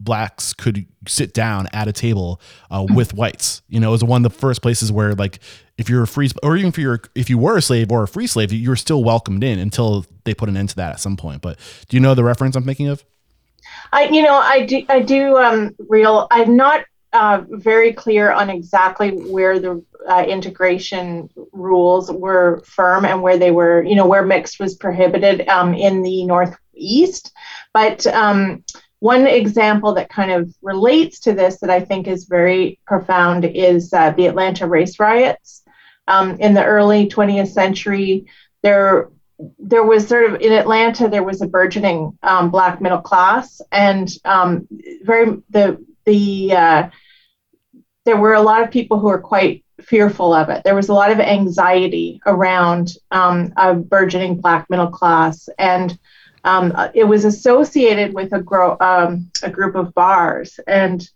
[0.00, 2.40] blacks could sit down at a table
[2.70, 3.62] uh, with whites.
[3.68, 5.38] You know, it was one of the first places where like
[5.78, 8.08] if you're a free or even if you're if you were a slave or a
[8.08, 11.00] free slave, you were still welcomed in until they put an end to that at
[11.00, 11.42] some point.
[11.42, 13.04] But do you know the reference I'm thinking of?
[13.92, 18.50] I you know I do I do um real I'm not uh, very clear on
[18.50, 24.24] exactly where the uh, integration rules were firm and where they were you know where
[24.24, 27.32] mixed was prohibited um, in the northeast,
[27.72, 28.64] but um,
[29.04, 33.92] one example that kind of relates to this that I think is very profound is
[33.92, 35.62] uh, the Atlanta race riots.
[36.08, 38.24] Um, in the early 20th century,
[38.62, 39.10] there
[39.58, 44.08] there was sort of in Atlanta there was a burgeoning um, black middle class, and
[44.24, 44.66] um,
[45.02, 46.88] very the the uh,
[48.06, 50.64] there were a lot of people who were quite fearful of it.
[50.64, 55.98] There was a lot of anxiety around um, a burgeoning black middle class, and
[56.44, 60.60] um, it was associated with a, gro- um, a group of bars.
[60.66, 61.08] And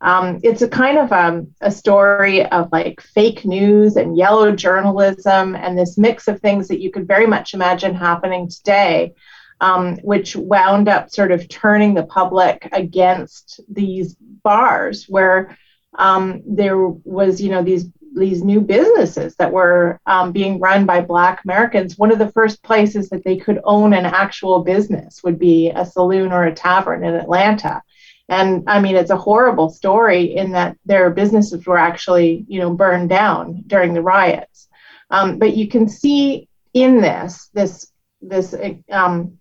[0.00, 5.54] um, it's a kind of um, a story of like fake news and yellow journalism
[5.54, 9.14] and this mix of things that you could very much imagine happening today,
[9.60, 15.58] um, which wound up sort of turning the public against these bars where
[15.98, 17.84] um, there was, you know, these
[18.14, 21.96] these new businesses that were um, being run by Black Americans.
[21.96, 25.84] One of the first places that they could own an actual business would be a
[25.84, 27.82] saloon or a tavern in Atlanta
[28.30, 32.72] and I mean, it's a horrible story in that their businesses were actually, you know,
[32.72, 34.68] burned down during the riots.
[35.10, 37.90] Um, but you can see in this this
[38.22, 38.54] this
[38.88, 39.38] um,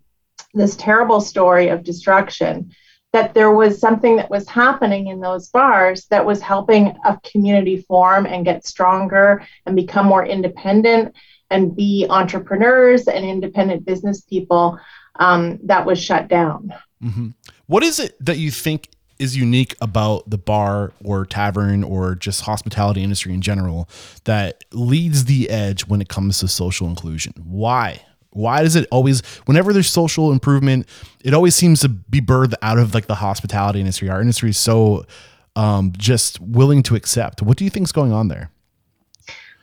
[0.55, 2.72] this terrible story of destruction
[3.12, 7.82] that there was something that was happening in those bars that was helping a community
[7.82, 11.16] form and get stronger and become more independent
[11.49, 14.80] and be entrepreneurs and independent business people
[15.16, 16.74] um, that was shut down.
[17.03, 17.30] Mm-hmm.
[17.66, 22.41] What is it that you think is unique about the bar or tavern or just
[22.41, 23.89] hospitality industry in general
[24.24, 27.34] that leads the edge when it comes to social inclusion?
[27.43, 28.01] Why?
[28.32, 30.88] Why does it always, whenever there's social improvement,
[31.23, 34.09] it always seems to be birthed out of like the hospitality industry?
[34.09, 35.05] Our industry is so
[35.55, 37.41] um, just willing to accept.
[37.41, 38.51] What do you think is going on there?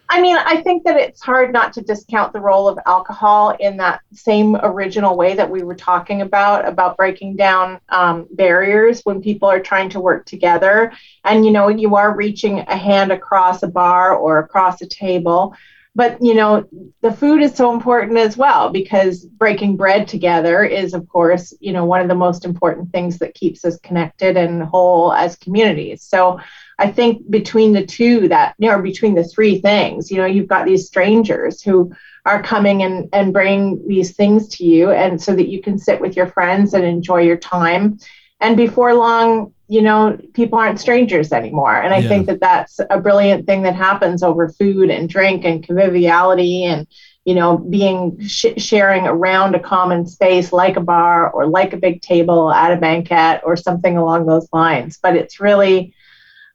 [0.09, 3.77] I mean, I think that it's hard not to discount the role of alcohol in
[3.79, 9.21] that same original way that we were talking about, about breaking down um, barriers when
[9.21, 10.93] people are trying to work together.
[11.25, 15.57] And, you know, you are reaching a hand across a bar or across a table.
[15.97, 16.69] But, you know,
[17.01, 21.73] the food is so important as well because breaking bread together is, of course, you
[21.73, 26.03] know, one of the most important things that keeps us connected and whole as communities.
[26.03, 26.39] So,
[26.79, 30.49] I think between the two that, you know, between the three things, you know, you've
[30.49, 31.95] got these strangers who
[32.27, 36.01] are coming and, and bring these things to you and so that you can sit
[36.01, 37.99] with your friends and enjoy your time.
[38.41, 41.75] And before long, you know, people aren't strangers anymore.
[41.75, 42.09] And I yeah.
[42.09, 46.87] think that that's a brilliant thing that happens over food and drink and conviviality and,
[47.25, 51.79] you know, being sh- sharing around a common space like a bar or like a
[51.79, 54.99] big table at a banquet or something along those lines.
[55.03, 55.93] But it's really,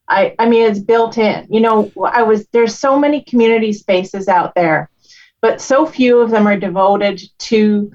[0.07, 1.47] I, I mean, it's built in.
[1.49, 4.89] You know, I was there's so many community spaces out there,
[5.41, 7.91] but so few of them are devoted to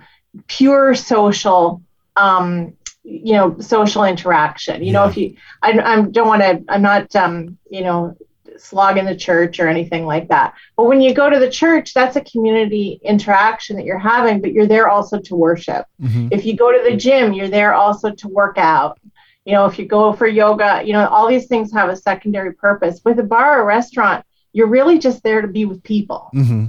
[0.46, 1.82] pure social,
[2.16, 2.74] um,
[3.06, 4.82] you know, social interaction.
[4.82, 4.92] You yeah.
[4.92, 8.16] know, if you, I, I don't want to, I'm not, um, you know,
[8.58, 10.54] slogging the church or anything like that.
[10.76, 14.52] But when you go to the church, that's a community interaction that you're having, but
[14.52, 15.86] you're there also to worship.
[16.02, 16.28] Mm-hmm.
[16.32, 18.98] If you go to the gym, you're there also to work out
[19.44, 22.52] you know if you go for yoga you know all these things have a secondary
[22.52, 26.66] purpose with a bar or restaurant you're really just there to be with people mm-hmm.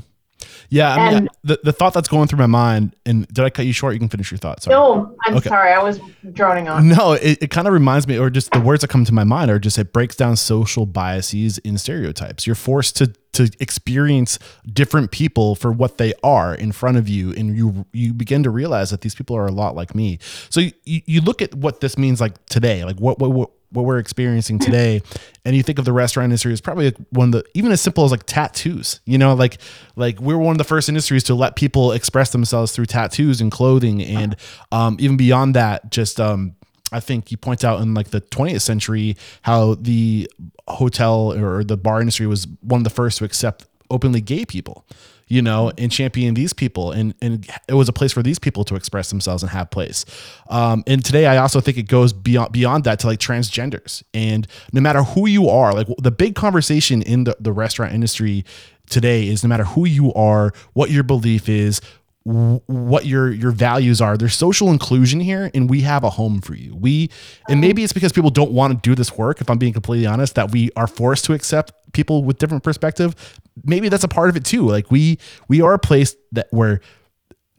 [0.70, 3.50] Yeah, I mean, and, the, the thought that's going through my mind, and did I
[3.50, 3.94] cut you short?
[3.94, 4.68] You can finish your thoughts.
[4.68, 5.50] No, I'm okay.
[5.50, 5.72] sorry.
[5.72, 6.00] I was
[6.34, 6.90] droning on.
[6.90, 9.24] No, it, it kind of reminds me, or just the words that come to my
[9.24, 12.46] mind are just it breaks down social biases and stereotypes.
[12.46, 17.34] You're forced to to experience different people for what they are in front of you,
[17.34, 20.18] and you you begin to realize that these people are a lot like me.
[20.50, 24.00] So you, you look at what this means like today, like what what what we're
[24.00, 25.02] experiencing today
[25.46, 28.06] and you think of the restaurant industry as probably one of the even as simple
[28.06, 29.58] as like tattoos you know like
[29.96, 33.52] like we're one of the first industries to let people express themselves through tattoos and
[33.52, 34.36] clothing and
[34.72, 36.56] um, even beyond that just um,
[36.92, 40.30] I think you point out in like the 20th century how the
[40.68, 44.86] hotel or the bar industry was one of the first to accept openly gay people
[45.28, 46.92] you know, and champion these people.
[46.92, 50.06] And, and it was a place for these people to express themselves and have place.
[50.50, 54.04] Um, and today I also think it goes beyond, beyond that to like transgenders.
[54.14, 58.46] And no matter who you are, like the big conversation in the, the restaurant industry
[58.90, 61.82] today is no matter who you are, what your belief is,
[62.24, 66.56] what your your values are there's social inclusion here and we have a home for
[66.56, 67.10] you we
[67.48, 70.06] and maybe it's because people don't want to do this work if i'm being completely
[70.06, 73.16] honest that we are forced to accept people with different perspective
[73.64, 74.68] maybe that's a part of it too.
[74.68, 76.82] Like we we are a place that where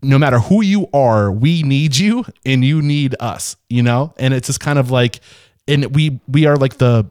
[0.03, 4.15] no matter who you are we need you and you need us you know?
[4.19, 5.21] And it's just kind of like
[5.67, 7.11] and we we are like the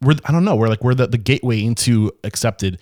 [0.00, 2.78] we're i don't know we're like we're the, the gateway into accepted.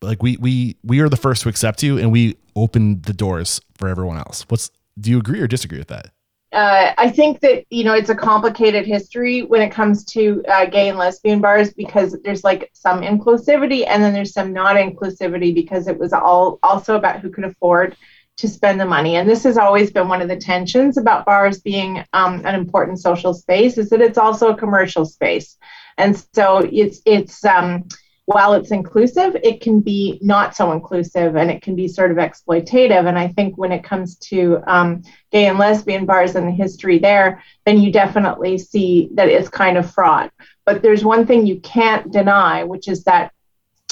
[0.00, 3.60] Like we we we are the first to accept you and we open the doors
[3.76, 4.44] for everyone else.
[4.48, 6.10] What's do you agree or disagree with that
[6.54, 10.66] uh, I think that you know it's a complicated history when it comes to uh,
[10.66, 15.54] gay and lesbian bars because there's like some inclusivity and then there's some not inclusivity
[15.54, 17.96] because it was all also about who could afford
[18.36, 19.16] to spend the money.
[19.16, 23.00] And this has always been one of the tensions about bars being um, an important
[23.00, 25.56] social space is that it's also a commercial space.
[25.98, 27.88] And so it's it's um,
[28.26, 32.16] while it's inclusive, it can be not so inclusive and it can be sort of
[32.16, 33.06] exploitative.
[33.06, 36.98] And I think when it comes to um, gay and lesbian bars and the history
[36.98, 40.32] there, then you definitely see that it's kind of fraught.
[40.64, 43.32] But there's one thing you can't deny, which is that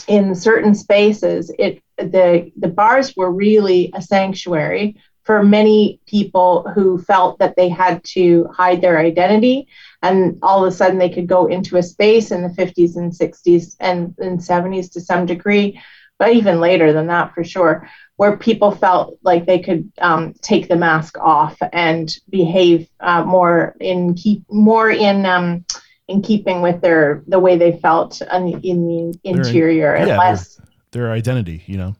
[0.09, 6.99] in certain spaces, it the the bars were really a sanctuary for many people who
[6.99, 9.69] felt that they had to hide their identity
[10.03, 13.13] and all of a sudden they could go into a space in the 50s and
[13.13, 15.81] 60s and, and 70s to some degree
[16.19, 20.69] but even later than that for sure where people felt like they could um, take
[20.69, 25.65] the mask off and behave uh, more in keep more in um,
[26.09, 30.57] in keeping with their the way they felt in, in the interior and yeah, less
[30.93, 31.97] their, their identity you know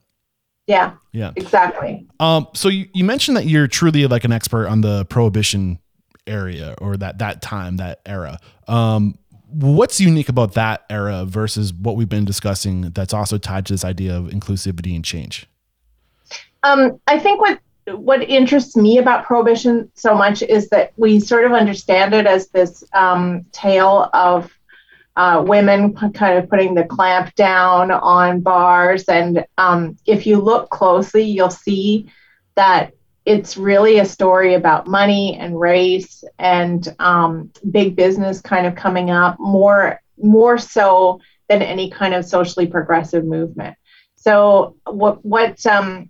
[0.67, 0.93] yeah.
[1.11, 1.31] Yeah.
[1.35, 2.07] Exactly.
[2.19, 5.79] Um, so you, you mentioned that you're truly like an expert on the prohibition
[6.25, 8.39] area or that that time, that era.
[8.67, 9.17] Um,
[9.49, 13.85] what's unique about that era versus what we've been discussing that's also tied to this
[13.85, 15.47] idea of inclusivity and change?
[16.63, 21.43] Um, I think what what interests me about prohibition so much is that we sort
[21.43, 24.49] of understand it as this um, tale of
[25.15, 29.03] uh, women kind of putting the clamp down on bars.
[29.05, 32.09] And um, if you look closely, you'll see
[32.55, 32.93] that
[33.25, 39.09] it's really a story about money and race and um, big business kind of coming
[39.11, 43.75] up more more so than any kind of socially progressive movement.
[44.15, 46.09] So what what um,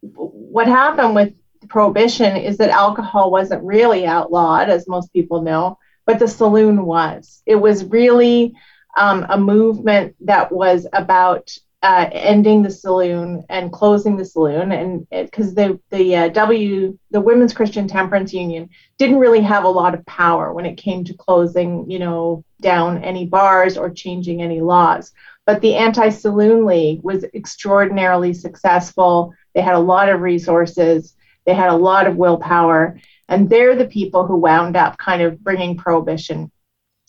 [0.00, 1.32] what happened with
[1.68, 7.42] prohibition is that alcohol wasn't really outlawed, as most people know but the saloon was.
[7.46, 8.54] It was really
[8.96, 15.06] um, a movement that was about uh, ending the saloon and closing the saloon, and
[15.10, 19.94] because the the uh, W the Women's Christian Temperance Union didn't really have a lot
[19.94, 24.60] of power when it came to closing, you know, down any bars or changing any
[24.60, 25.10] laws.
[25.44, 29.34] But the Anti Saloon League was extraordinarily successful.
[29.52, 31.16] They had a lot of resources.
[31.44, 33.00] They had a lot of willpower,
[33.32, 36.52] and they're the people who wound up kind of bringing prohibition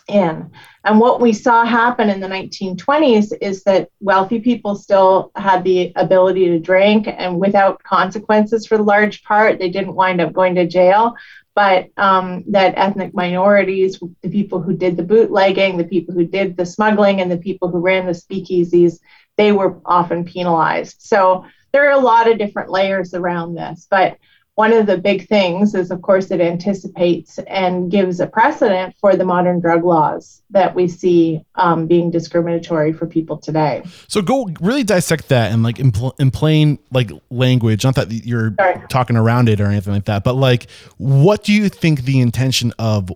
[0.08, 0.50] in.
[0.86, 5.92] And what we saw happen in the 1920s is that wealthy people still had the
[5.98, 9.60] ability to drink and without consequences for the large part.
[9.60, 11.16] They didn't wind up going to jail.
[11.56, 16.58] But um, that ethnic minorities, the people who did the bootlegging, the people who did
[16.58, 19.00] the smuggling, and the people who ran the speakeasies,
[19.38, 21.02] they were often penalized.
[21.02, 23.88] So there are a lot of different layers around this.
[23.90, 24.18] But
[24.56, 29.16] one of the big things is, of course, it anticipates and gives a precedent for
[29.16, 33.82] the modern drug laws that we see um, being discriminatory for people today.
[34.08, 37.84] So go really dissect that and like in, pl- in plain like language.
[37.84, 38.80] Not that you're Sorry.
[38.89, 42.74] talking around it or anything like that, but like, what do you think the intention
[42.78, 43.12] of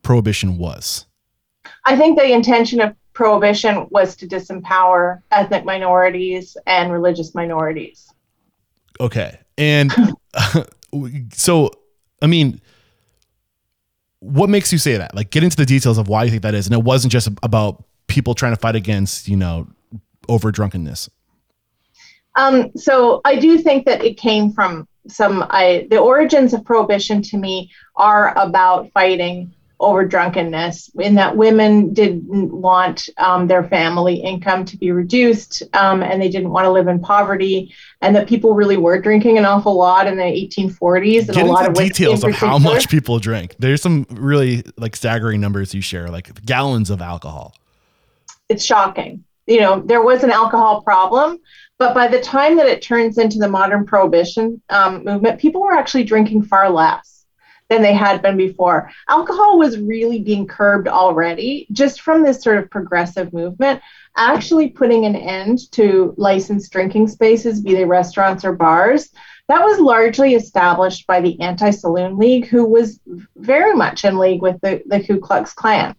[0.00, 1.04] prohibition was?
[1.84, 8.10] I think the intention of prohibition was to disempower ethnic minorities and religious minorities.
[9.00, 9.92] Okay, and.
[11.32, 11.70] so
[12.22, 12.60] I mean,
[14.20, 15.14] what makes you say that?
[15.14, 17.28] Like, get into the details of why you think that is, and it wasn't just
[17.42, 19.68] about people trying to fight against, you know,
[20.28, 21.08] over drunkenness.
[22.34, 25.44] Um, so I do think that it came from some.
[25.50, 31.92] I the origins of prohibition to me are about fighting over drunkenness in that women
[31.94, 36.70] didn't want um, their family income to be reduced um, and they didn't want to
[36.70, 41.26] live in poverty and that people really were drinking an awful lot in the 1840s
[41.26, 43.54] and Get a lot of details of how much people drink.
[43.58, 47.54] There's some really like staggering numbers you share like gallons of alcohol.
[48.48, 49.24] It's shocking.
[49.46, 51.38] You know there was an alcohol problem
[51.78, 55.72] but by the time that it turns into the modern prohibition um, movement people were
[55.72, 57.17] actually drinking far less
[57.68, 58.90] than they had been before.
[59.08, 63.80] Alcohol was really being curbed already just from this sort of progressive movement,
[64.16, 69.10] actually putting an end to licensed drinking spaces, be they restaurants or bars.
[69.48, 73.00] That was largely established by the Anti Saloon League, who was
[73.36, 75.94] very much in league with the, the Ku Klux Klan.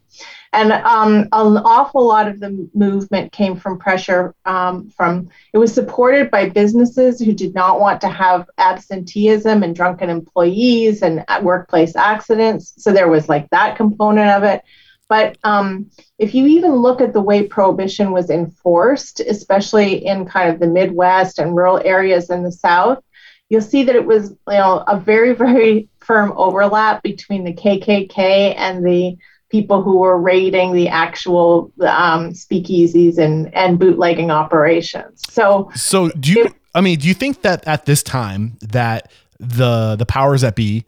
[0.52, 5.74] And um, an awful lot of the movement came from pressure um, from, it was
[5.74, 11.96] supported by businesses who did not want to have absenteeism and drunken employees and workplace
[11.96, 12.74] accidents.
[12.78, 14.64] So there was like that component of it.
[15.08, 20.52] But um, if you even look at the way prohibition was enforced, especially in kind
[20.52, 23.04] of the Midwest and rural areas in the South,
[23.50, 28.56] you'll see that it was you know a very very firm overlap between the KKK
[28.56, 29.18] and the
[29.50, 35.22] people who were raiding the actual um, speakeasies and, and bootlegging operations.
[35.30, 36.46] So, so do you?
[36.46, 40.56] It, I mean, do you think that at this time that the the powers that
[40.56, 40.86] be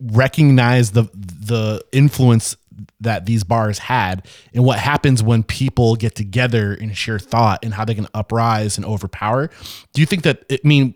[0.00, 2.56] recognize the the influence
[3.00, 7.74] that these bars had and what happens when people get together and share thought and
[7.74, 9.48] how they can uprise and overpower.
[9.92, 10.94] Do you think that I mean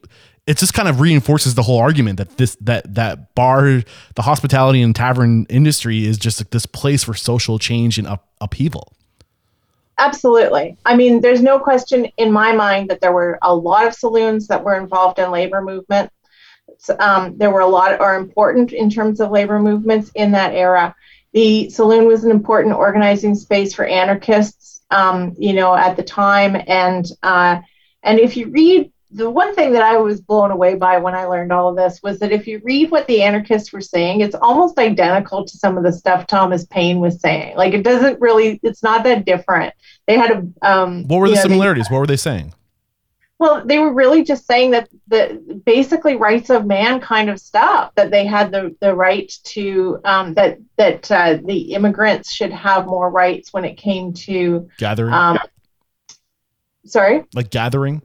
[0.49, 3.83] it just kind of reinforces the whole argument that this that that bar
[4.15, 8.27] the hospitality and tavern industry is just like this place for social change and up,
[8.41, 8.95] upheaval.
[9.99, 10.79] Absolutely.
[10.87, 14.47] I mean there's no question in my mind that there were a lot of saloons
[14.49, 16.11] that were involved in labor movement.
[16.99, 20.95] Um, there were a lot are important in terms of labor movements in that era.
[21.35, 26.57] The saloon was an important organizing space for anarchists um, you know at the time.
[26.67, 27.61] And uh,
[28.03, 31.25] and if you read the one thing that I was blown away by when I
[31.25, 34.35] learned all of this was that if you read what the anarchists were saying, it's
[34.35, 37.57] almost identical to some of the stuff Thomas Paine was saying.
[37.57, 39.73] Like it doesn't really, it's not that different.
[40.07, 40.67] They had a.
[40.67, 41.89] Um, what were the know, similarities?
[41.89, 42.53] They, what were they saying?
[43.39, 47.95] Well, they were really just saying that the basically rights of man kind of stuff.
[47.95, 52.85] That they had the the right to um, that that uh, the immigrants should have
[52.85, 55.15] more rights when it came to gathering.
[55.15, 55.39] Um,
[56.85, 58.03] sorry, like gathering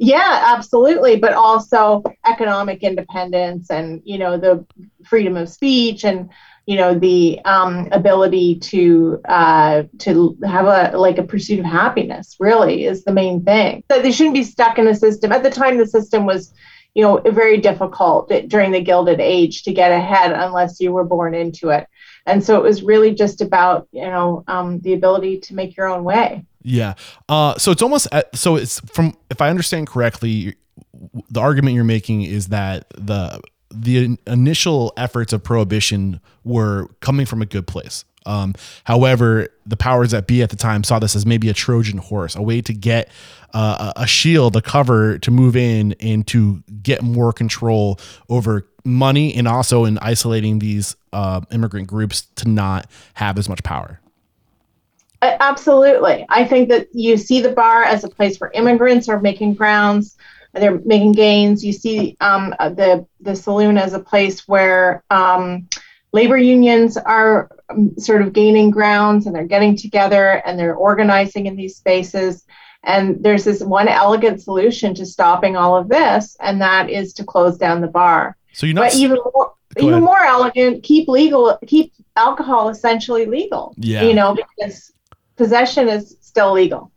[0.00, 1.16] yeah, absolutely.
[1.16, 4.64] But also economic independence and, you know, the
[5.04, 6.30] freedom of speech and,
[6.64, 12.36] you know, the um, ability to uh, to have a like a pursuit of happiness
[12.40, 13.84] really is the main thing.
[13.88, 15.32] That they shouldn't be stuck in a system.
[15.32, 16.54] At the time, the system was,
[16.94, 21.34] you know, very difficult during the Gilded Age to get ahead unless you were born
[21.34, 21.86] into it.
[22.24, 25.88] And so it was really just about, you know, um, the ability to make your
[25.88, 26.46] own way.
[26.62, 26.94] Yeah.
[27.28, 30.56] Uh, so it's almost at, so it's from if I understand correctly,
[31.30, 33.40] the argument you're making is that the
[33.72, 38.04] the initial efforts of prohibition were coming from a good place.
[38.26, 38.54] Um,
[38.84, 42.36] however, the powers that be at the time saw this as maybe a Trojan horse,
[42.36, 43.08] a way to get
[43.54, 47.98] uh, a shield, a cover to move in and to get more control
[48.28, 53.62] over money and also in isolating these uh, immigrant groups to not have as much
[53.62, 54.00] power.
[55.22, 56.24] Absolutely.
[56.28, 60.16] I think that you see the bar as a place where immigrants are making grounds,
[60.54, 61.64] they're making gains.
[61.64, 65.68] You see um, the the saloon as a place where um,
[66.12, 71.46] labor unions are um, sort of gaining grounds and they're getting together and they're organizing
[71.46, 72.44] in these spaces.
[72.82, 77.24] And there's this one elegant solution to stopping all of this, and that is to
[77.24, 78.38] close down the bar.
[78.52, 78.84] So you're not.
[78.84, 80.02] But even more, even ahead.
[80.02, 83.74] more elegant, keep legal, keep alcohol essentially legal.
[83.76, 84.02] Yeah.
[84.02, 84.92] You know, because
[85.40, 86.92] possession is still legal.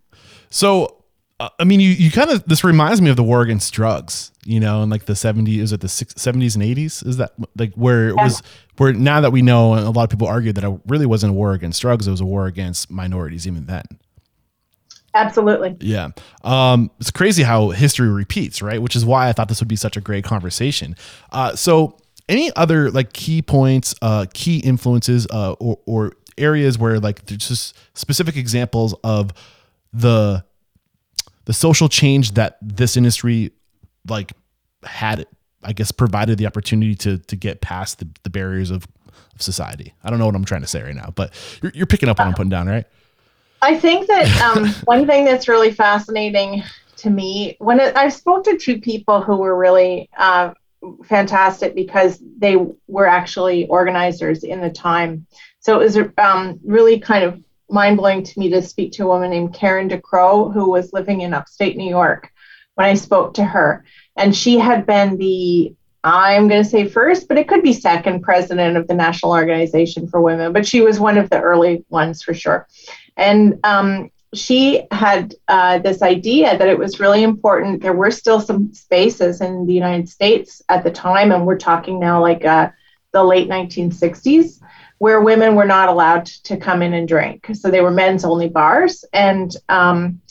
[0.50, 1.04] So,
[1.40, 4.34] uh, I mean, you, you kind of, this reminds me of the war against drugs,
[4.44, 7.08] you know, in like the 70s, is it the 70s and 80s?
[7.08, 8.24] Is that like where it yeah.
[8.26, 8.44] was,
[8.78, 11.32] where now that we know, and a lot of people argue that it really wasn't
[11.32, 13.86] a war against drugs, it was a war against minorities even then.
[15.16, 15.78] Absolutely.
[15.80, 16.10] Yeah.
[16.44, 18.82] Um, it's crazy how history repeats, right?
[18.82, 20.98] Which is why I thought this would be such a great conversation.
[21.32, 21.98] Uh, so,
[22.30, 27.48] any other like key points, uh, key influences, uh, or, or areas where like there's
[27.48, 29.34] just specific examples of
[29.92, 30.44] the
[31.46, 33.52] the social change that this industry
[34.08, 34.34] like
[34.84, 35.26] had
[35.64, 38.88] I guess provided the opportunity to to get past the, the barriers of,
[39.34, 39.94] of society.
[40.04, 42.20] I don't know what I'm trying to say right now, but you're, you're picking up
[42.20, 42.86] what I'm putting down, right?
[43.62, 46.64] I think that um, one thing that's really fascinating
[46.98, 50.54] to me when it, I spoke to two people who were really uh,
[51.06, 52.58] fantastic because they
[52.88, 55.26] were actually organizers in the time.
[55.64, 59.08] So it was um, really kind of mind blowing to me to speak to a
[59.08, 62.32] woman named Karen DeCrow, who was living in upstate New York
[62.76, 63.86] when I spoke to her.
[64.18, 68.24] And she had been the, I'm going to say first, but it could be second
[68.24, 72.22] president of the National Organization for Women, but she was one of the early ones
[72.22, 72.68] for sure.
[73.16, 77.82] And um, she had uh, this idea that it was really important.
[77.82, 82.02] There were still some spaces in the United States at the time, and we're talking
[82.02, 82.70] now like uh,
[83.14, 84.60] the late 1960s,
[85.04, 87.50] where women were not allowed to come in and drink.
[87.56, 89.04] So they were men's only bars.
[89.12, 90.22] And um,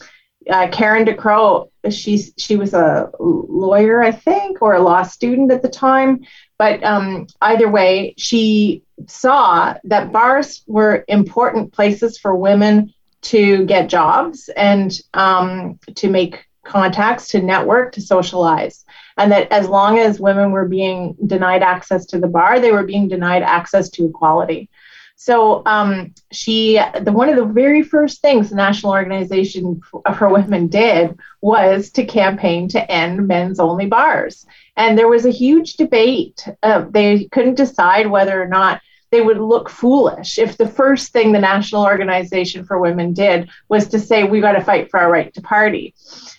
[0.51, 5.61] uh, Karen DeCrow, she, she was a lawyer, I think, or a law student at
[5.61, 6.25] the time.
[6.57, 12.95] But um, either way, she saw that bars were important places for women
[13.33, 18.87] to get jobs and um, to make contacts, to network, to socialize
[19.23, 22.83] and that as long as women were being denied access to the bar, they were
[22.83, 24.69] being denied access to equality.
[25.15, 29.81] So um, she, the one of the very first things the National Organization
[30.19, 34.45] for Women did was to campaign to end men's only bars,
[34.77, 36.45] and there was a huge debate.
[36.65, 38.81] Uh, they couldn't decide whether or not
[39.13, 43.87] they would look foolish if the first thing the National Organization for Women did was
[43.89, 45.95] to say we got to fight for our right to party.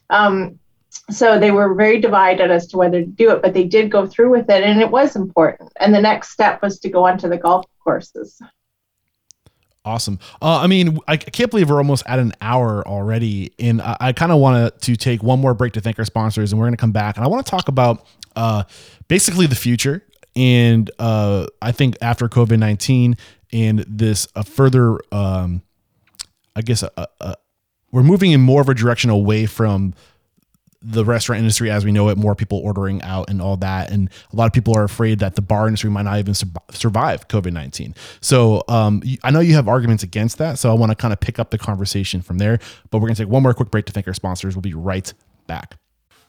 [0.09, 0.59] Um,
[1.09, 4.05] so they were very divided as to whether to do it, but they did go
[4.05, 5.71] through with it, and it was important.
[5.79, 8.41] And the next step was to go onto the golf courses.
[9.85, 10.17] Awesome.
[10.41, 14.13] Uh, I mean, I can't believe we're almost at an hour already, and I, I
[14.13, 16.77] kind of want to take one more break to thank our sponsors, and we're going
[16.77, 18.63] to come back, and I want to talk about uh,
[19.09, 20.01] basically the future,
[20.35, 23.17] and uh, I think after COVID nineteen
[23.51, 25.61] and this a further, um,
[26.55, 26.83] I guess,
[27.91, 29.93] we're moving in more of a direction away from
[30.83, 33.89] the restaurant industry as we know it, more people ordering out and all that.
[33.89, 37.27] And a lot of people are afraid that the bar industry might not even survive
[37.29, 37.95] COVID 19.
[38.19, 40.59] So um, I know you have arguments against that.
[40.59, 42.59] So I want to kind of pick up the conversation from there.
[42.91, 44.55] But we're going to take one more quick break to thank our sponsors.
[44.55, 45.11] We'll be right
[45.47, 45.77] back.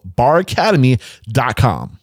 [1.28, 2.00] baracademy.com.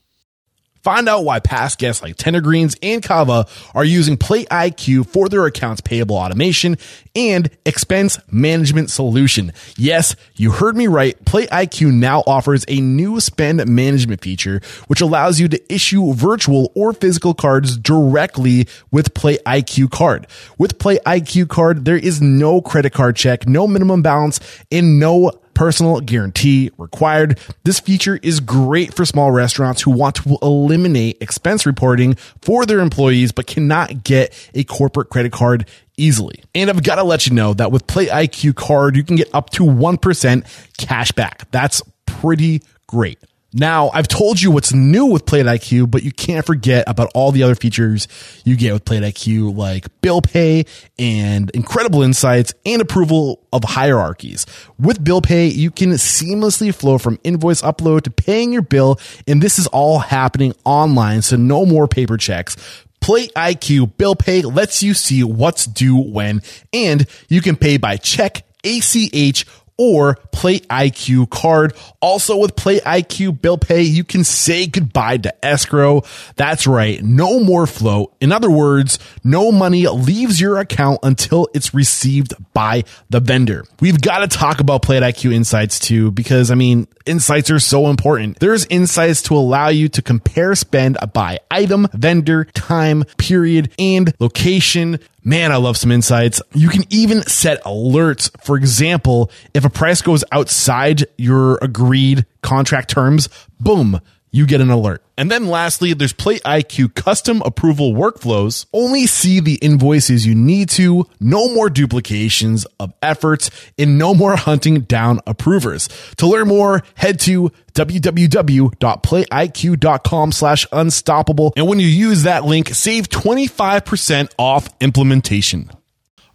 [0.83, 5.31] Find out why past guests like Tender Greens and Cava are using Plate IQ for
[5.31, 6.77] their accounts payable automation
[7.17, 9.55] and expense management solution.
[9.79, 11.19] Yes, you heard me right.
[11.25, 16.71] Plate IQ now offers a new spend management feature, which allows you to issue virtual
[16.75, 20.27] or physical cards directly with Plate IQ card.
[20.59, 24.39] With Plate IQ card, there is no credit card check, no minimum balance,
[24.71, 27.39] and no personal guarantee required.
[27.65, 32.81] This feature is great for small restaurants who want to eliminate expense reporting for their
[32.81, 36.43] employees but cannot get a corporate credit card easily.
[36.55, 39.33] And I've got to let you know that with Plate IQ card, you can get
[39.35, 41.51] up to 1% cash back.
[41.51, 43.19] That's pretty great.
[43.57, 47.31] Now, I've told you what's new with Plate IQ, but you can't forget about all
[47.31, 48.09] the other features
[48.45, 50.65] you get with Plate IQ, like bill pay
[50.99, 54.45] and incredible insights and approval of hierarchies.
[54.77, 58.99] With bill pay, you can seamlessly flow from invoice upload to paying your bill,
[59.29, 62.57] and this is all happening online, so no more paper checks.
[63.01, 66.43] Plate IQ Bill Pay lets you see what's due when,
[66.73, 69.45] and you can pay by check, ACH,
[69.77, 71.75] or Plate IQ card.
[72.01, 76.03] Also with Plate IQ bill pay, you can say goodbye to escrow.
[76.37, 77.03] That's right.
[77.03, 78.15] No more float.
[78.21, 83.65] In other words, no money leaves your account until it's received by the vendor.
[83.81, 87.89] We've got to talk about Plate IQ insights too, because I mean, insights are so
[87.89, 88.39] important.
[88.39, 94.99] There's insights to allow you to compare spend by item, vendor, time, period, and location.
[95.27, 96.43] Man, I love some insights.
[96.53, 98.31] You can even set alerts.
[98.45, 104.01] For example, if a price goes outside your agreed contract terms, boom,
[104.35, 105.03] you get an alert.
[105.17, 108.67] And then lastly, there's Plate IQ custom approval workflows.
[108.73, 114.35] Only see the invoices you need to, no more duplications of efforts, and no more
[114.35, 115.89] hunting down approvers.
[116.17, 121.53] To learn more, head to www.plateiq.com slash unstoppable.
[121.57, 125.71] And when you use that link, save 25% off implementation.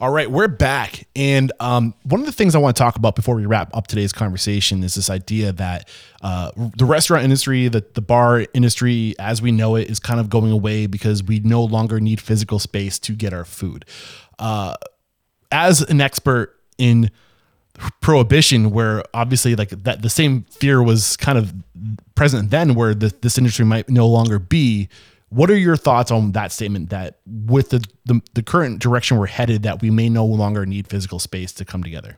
[0.02, 1.08] All right, we're back.
[1.14, 3.88] And um, one of the things I want to talk about before we wrap up
[3.88, 5.90] today's conversation is this idea that
[6.22, 10.30] uh, the restaurant industry, the, the bar industry as we know it, is kind of
[10.30, 13.84] going away because we no longer need physical space to get our food.
[14.38, 14.76] Uh,
[15.52, 17.12] as an expert in
[18.00, 21.54] prohibition where obviously like that the same fear was kind of
[22.16, 24.90] present then where the, this industry might no longer be
[25.30, 29.28] what are your thoughts on that statement that with the, the, the current direction we're
[29.28, 32.18] headed that we may no longer need physical space to come together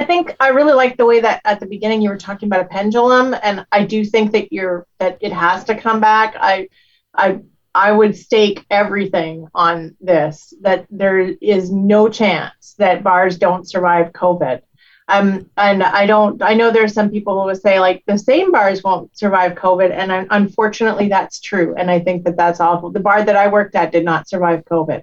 [0.00, 2.62] I think I really like the way that at the beginning you were talking about
[2.62, 6.34] a pendulum, and I do think that you're that it has to come back.
[6.40, 6.70] I,
[7.14, 7.40] I,
[7.74, 14.12] I would stake everything on this that there is no chance that bars don't survive
[14.12, 14.62] COVID.
[15.10, 16.40] Um, and I don't.
[16.40, 19.90] I know there's some people who will say like the same bars won't survive COVID,
[19.90, 21.74] and unfortunately that's true.
[21.76, 22.90] And I think that that's awful.
[22.90, 25.02] The bar that I worked at did not survive COVID.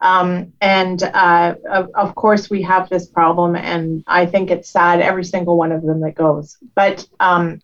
[0.00, 5.00] Um, and uh, of, of, course, we have this problem, and I think it's sad
[5.00, 6.56] every single one of them that goes.
[6.74, 7.60] But um,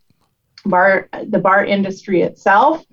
[0.66, 2.84] bar, the bar industry itself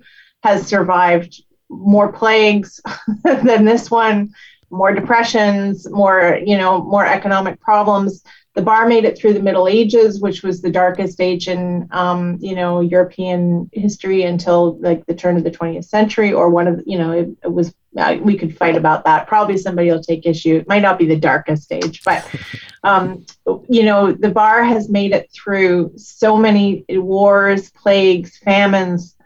[0.42, 2.80] has survived more plagues
[3.24, 4.32] than this one,
[4.70, 8.24] more depressions, more you know, more economic problems
[8.56, 12.38] the bar made it through the Middle Ages, which was the darkest age in, um,
[12.40, 16.82] you know, European history until like the turn of the 20th century, or one of,
[16.86, 17.72] you know, it, it was.
[17.98, 19.26] Uh, we could fight about that.
[19.26, 20.56] Probably somebody will take issue.
[20.56, 22.28] It might not be the darkest age, but,
[22.84, 23.24] um,
[23.70, 29.16] you know, the bar has made it through so many wars, plagues, famines,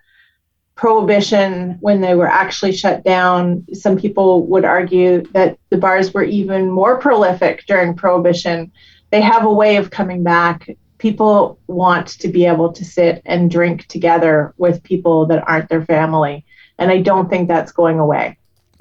[0.76, 3.66] prohibition when they were actually shut down.
[3.74, 8.70] Some people would argue that the bars were even more prolific during prohibition
[9.10, 10.70] they have a way of coming back.
[10.98, 15.84] People want to be able to sit and drink together with people that aren't their
[15.84, 16.44] family.
[16.78, 18.36] And I don't think that's going away.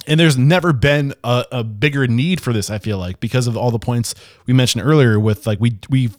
[0.06, 3.56] And there's never been a, a bigger need for this, I feel like, because of
[3.56, 4.14] all the points
[4.46, 6.16] we mentioned earlier with like we we've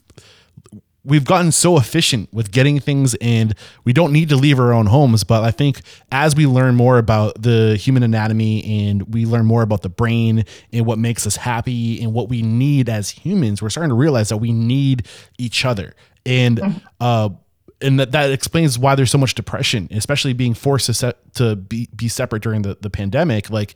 [1.04, 4.86] we've gotten so efficient with getting things and we don't need to leave our own
[4.86, 5.82] homes but i think
[6.12, 10.44] as we learn more about the human anatomy and we learn more about the brain
[10.72, 14.30] and what makes us happy and what we need as humans we're starting to realize
[14.30, 15.94] that we need each other
[16.26, 16.78] and mm-hmm.
[17.00, 17.30] uh
[17.84, 21.56] and that, that explains why there's so much depression especially being forced to set, to
[21.56, 23.74] be, be separate during the, the pandemic like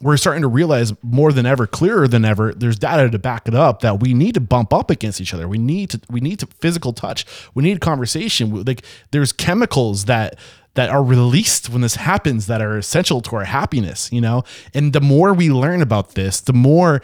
[0.00, 3.54] we're starting to realize more than ever, clearer than ever, there's data to back it
[3.54, 5.46] up that we need to bump up against each other.
[5.46, 7.26] We need to we need to physical touch.
[7.54, 8.64] We need conversation.
[8.64, 10.38] Like there's chemicals that
[10.74, 14.44] that are released when this happens that are essential to our happiness, you know?
[14.72, 17.02] And the more we learn about this, the more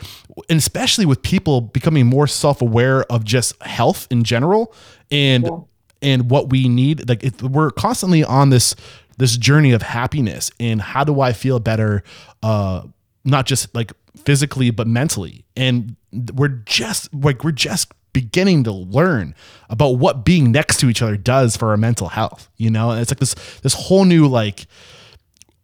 [0.49, 4.73] and especially with people becoming more self-aware of just health in general
[5.11, 5.59] and yeah.
[6.01, 8.75] and what we need, like we're constantly on this
[9.17, 12.03] this journey of happiness and how do I feel better,
[12.43, 12.83] uh,
[13.25, 13.93] not just like
[14.25, 15.45] physically but mentally.
[15.57, 15.97] And
[16.35, 19.35] we're just like we're just beginning to learn
[19.69, 22.49] about what being next to each other does for our mental health.
[22.57, 24.67] You know, and it's like this this whole new like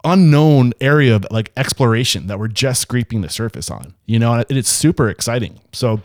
[0.03, 3.93] unknown area of like exploration that we're just scraping the surface on.
[4.05, 5.59] You know, and it's super exciting.
[5.71, 6.01] So,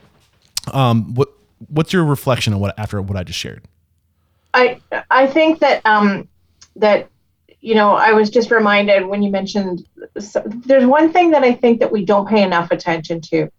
[0.73, 1.29] um, what
[1.69, 3.65] what's your reflection on what after what I just shared?
[4.55, 4.81] I
[5.11, 6.29] I think that um
[6.77, 7.09] that
[7.61, 11.81] you know, I was just reminded when you mentioned there's one thing that I think
[11.81, 13.51] that we don't pay enough attention to.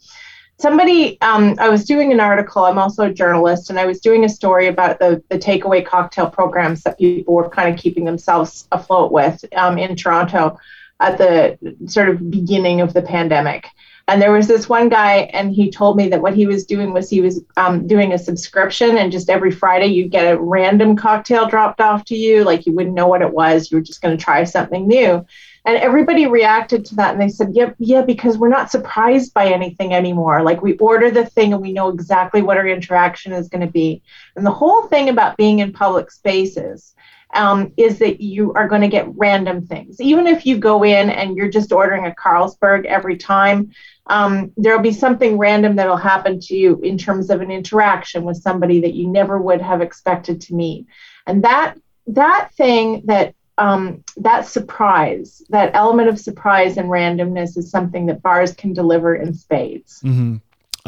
[0.58, 2.66] Somebody, um, I was doing an article.
[2.66, 6.30] I'm also a journalist, and I was doing a story about the the takeaway cocktail
[6.30, 10.60] programs that people were kind of keeping themselves afloat with um, in Toronto
[11.00, 13.68] at the sort of beginning of the pandemic.
[14.10, 16.94] And there was this one guy, and he told me that what he was doing
[16.94, 20.96] was he was um, doing a subscription, and just every Friday you'd get a random
[20.96, 23.70] cocktail dropped off to you, like you wouldn't know what it was.
[23.70, 25.24] You were just going to try something new.
[25.64, 29.32] And everybody reacted to that, and they said, "Yep, yeah, yeah, because we're not surprised
[29.32, 30.42] by anything anymore.
[30.42, 33.72] Like we order the thing, and we know exactly what our interaction is going to
[33.72, 34.02] be."
[34.36, 36.96] And the whole thing about being in public spaces
[37.34, 40.02] um, is that you are going to get random things.
[40.02, 43.72] Even if you go in and you're just ordering a Carlsberg every time,
[44.10, 48.38] um, there'll be something random that'll happen to you in terms of an interaction with
[48.38, 50.88] somebody that you never would have expected to meet.
[51.28, 51.76] And that
[52.08, 58.22] that thing that um, that surprise, that element of surprise and randomness is something that
[58.22, 60.02] bars can deliver in spades.
[60.02, 60.38] Mm-hmm.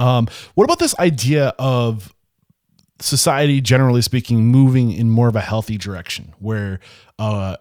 [0.01, 2.13] Um, what about this idea of
[2.99, 6.79] society, generally speaking, moving in more of a healthy direction where,
[7.19, 7.57] uh,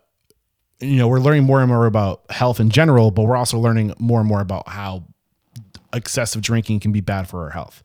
[0.79, 3.93] you know, we're learning more and more about health in general, but we're also learning
[3.99, 5.05] more and more about how
[5.93, 7.83] excessive drinking can be bad for our health.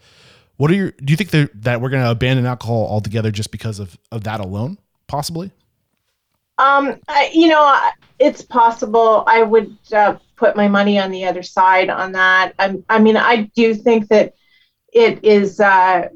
[0.58, 3.80] What are your, do you think that, we're going to abandon alcohol altogether just because
[3.80, 4.78] of, of that alone,
[5.08, 5.52] possibly?
[6.58, 7.78] Um, I, you know,
[8.20, 9.26] it's possible.
[9.28, 12.54] I would uh, put my money on the other side on that.
[12.58, 14.36] I, I mean, I do think that
[14.94, 16.08] it is, uh,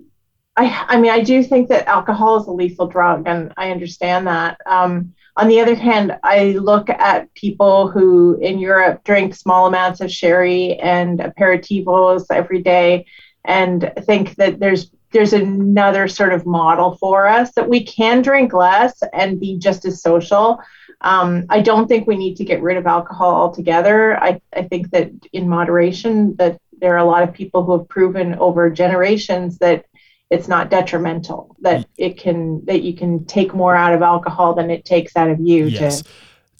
[0.55, 4.27] I, I mean, I do think that alcohol is a lethal drug, and I understand
[4.27, 4.57] that.
[4.65, 10.01] Um, on the other hand, I look at people who in Europe drink small amounts
[10.01, 13.05] of sherry and aperitivos every day,
[13.45, 18.51] and think that there's there's another sort of model for us that we can drink
[18.53, 20.61] less and be just as social.
[21.01, 24.21] Um, I don't think we need to get rid of alcohol altogether.
[24.21, 27.87] I, I think that in moderation, that there are a lot of people who have
[27.87, 29.85] proven over generations that
[30.29, 34.69] it's not detrimental that it can that you can take more out of alcohol than
[34.69, 36.01] it takes out of you yes.
[36.01, 36.09] to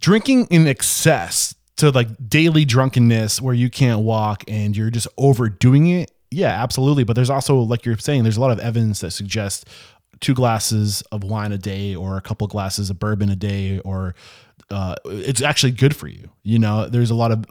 [0.02, 5.88] drinking in excess to like daily drunkenness where you can't walk and you're just overdoing
[5.88, 9.12] it yeah absolutely but there's also like you're saying there's a lot of evidence that
[9.12, 9.66] suggests
[10.20, 14.16] two glasses of wine a day or a couple glasses of bourbon a day or
[14.72, 17.46] uh, it's actually good for you you know there's a lot of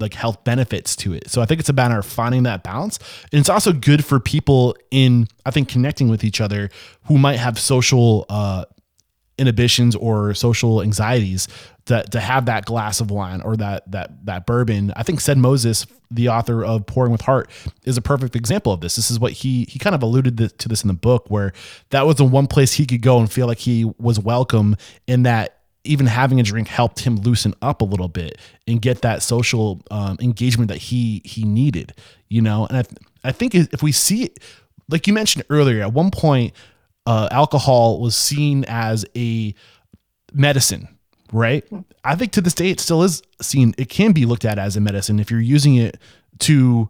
[0.00, 1.28] like health benefits to it.
[1.30, 2.98] So I think it's a matter of finding that balance.
[3.32, 6.70] And it's also good for people in, I think, connecting with each other
[7.04, 8.64] who might have social uh,
[9.40, 11.48] inhibitions or social anxieties
[11.86, 14.92] to, to have that glass of wine or that that that bourbon.
[14.94, 17.50] I think said Moses, the author of Pouring with Heart,
[17.84, 18.96] is a perfect example of this.
[18.96, 21.52] This is what he he kind of alluded to this in the book, where
[21.88, 25.22] that was the one place he could go and feel like he was welcome in
[25.22, 29.22] that even having a drink helped him loosen up a little bit and get that
[29.22, 31.92] social um, engagement that he he needed
[32.28, 32.66] you know?
[32.66, 34.38] And i, th- I think if we see it
[34.88, 36.52] like you mentioned earlier at one point
[37.06, 39.54] uh, alcohol was seen as a
[40.32, 40.88] medicine
[41.32, 41.64] right?
[42.04, 44.76] I think to this day it still is seen it can be looked at as
[44.76, 45.98] a medicine if you're using it
[46.40, 46.88] to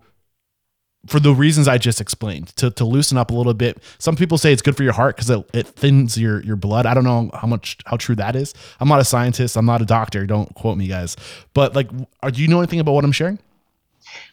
[1.06, 3.82] for the reasons I just explained to, to loosen up a little bit.
[3.98, 6.86] Some people say it's good for your heart because it, it thins your, your blood.
[6.86, 8.54] I don't know how much, how true that is.
[8.80, 9.56] I'm not a scientist.
[9.56, 10.26] I'm not a doctor.
[10.26, 11.16] Don't quote me guys,
[11.54, 11.88] but like,
[12.22, 13.38] are, do you know anything about what I'm sharing?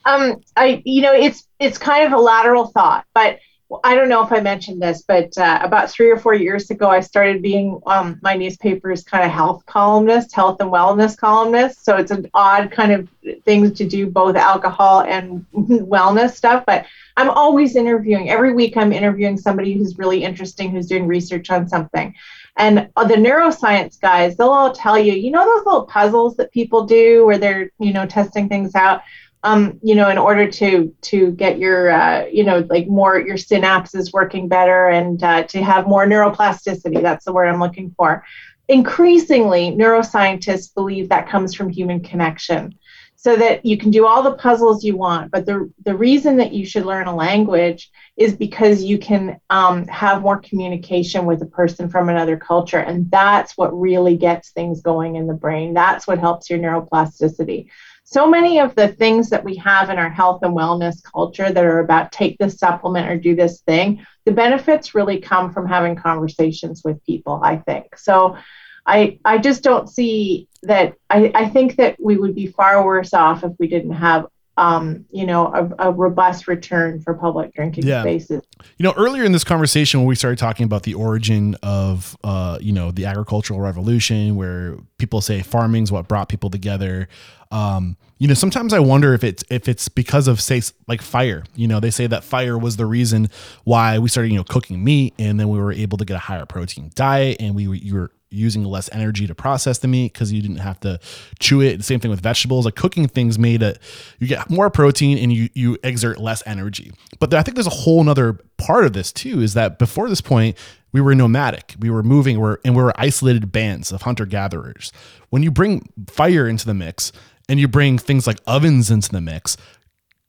[0.05, 3.39] Um, I, you know, it's, it's kind of a lateral thought, but
[3.83, 6.89] I don't know if I mentioned this, but uh, about three or four years ago,
[6.89, 11.83] I started being um, my newspaper's kind of health columnist, health and wellness columnist.
[11.83, 13.09] So it's an odd kind of
[13.43, 16.63] thing to do both alcohol and wellness stuff.
[16.65, 16.85] But
[17.17, 18.29] I'm always interviewing.
[18.29, 22.15] Every week, I'm interviewing somebody who's really interesting, who's doing research on something.
[22.55, 26.51] And uh, the neuroscience guys, they'll all tell you, you know, those little puzzles that
[26.51, 29.01] people do where they're, you know, testing things out
[29.47, 33.37] um, you know, in order to to get your, uh, you know, like more your
[33.37, 37.01] synapses working better and uh, to have more neuroplasticity.
[37.01, 38.25] That's the word I'm looking for.
[38.67, 42.77] Increasingly, neuroscientists believe that comes from human connection,
[43.15, 45.31] so that you can do all the puzzles you want.
[45.31, 49.87] But the the reason that you should learn a language is because you can um,
[49.87, 54.81] have more communication with a person from another culture, and that's what really gets things
[54.81, 55.73] going in the brain.
[55.73, 57.69] That's what helps your neuroplasticity
[58.09, 61.65] so many of the things that we have in our health and wellness culture that
[61.65, 65.97] are about take this supplement or do this thing, the benefits really come from having
[65.97, 67.97] conversations with people, I think.
[67.97, 68.37] So
[68.85, 73.13] I I just don't see that I, I think that we would be far worse
[73.13, 74.27] off if we didn't have
[74.57, 78.01] um, you know, a, a, robust return for public drinking yeah.
[78.01, 78.41] spaces.
[78.77, 82.57] You know, earlier in this conversation, when we started talking about the origin of, uh,
[82.59, 87.07] you know, the agricultural revolution, where people say farming is what brought people together.
[87.51, 91.43] Um, you know, sometimes I wonder if it's if it's because of say like fire.
[91.55, 93.29] You know, they say that fire was the reason
[93.63, 96.19] why we started, you know, cooking meat, and then we were able to get a
[96.19, 100.13] higher protein diet, and we were, you were using less energy to process the meat
[100.13, 100.99] because you didn't have to
[101.39, 101.77] chew it.
[101.77, 102.65] The same thing with vegetables.
[102.65, 103.79] Like cooking things made it
[104.19, 106.91] you get more protein and you you exert less energy.
[107.19, 110.21] But I think there's a whole nother part of this too, is that before this
[110.21, 110.57] point,
[110.91, 111.75] we were nomadic.
[111.79, 114.91] We were moving, we're and we were isolated bands of hunter-gatherers.
[115.29, 117.11] When you bring fire into the mix
[117.49, 119.57] and you bring things like ovens into the mix,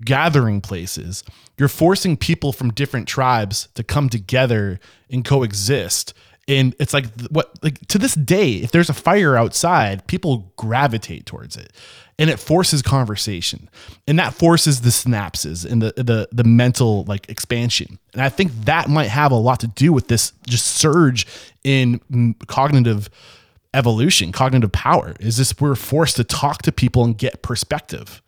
[0.05, 1.25] gathering places,
[1.59, 4.79] you're forcing people from different tribes to come together
[5.11, 6.15] and coexist
[6.49, 11.27] and it's like what like to this day if there's a fire outside people gravitate
[11.27, 11.73] towards it.
[12.21, 13.71] And it forces conversation.
[14.09, 17.99] And that forces the synapses and the the the mental like expansion.
[18.15, 21.27] And i think that might have a lot to do with this just surge
[21.63, 23.11] in mm, cognitive
[23.75, 28.23] evolution cognitive power is this we're forced to talk to people and get perspective.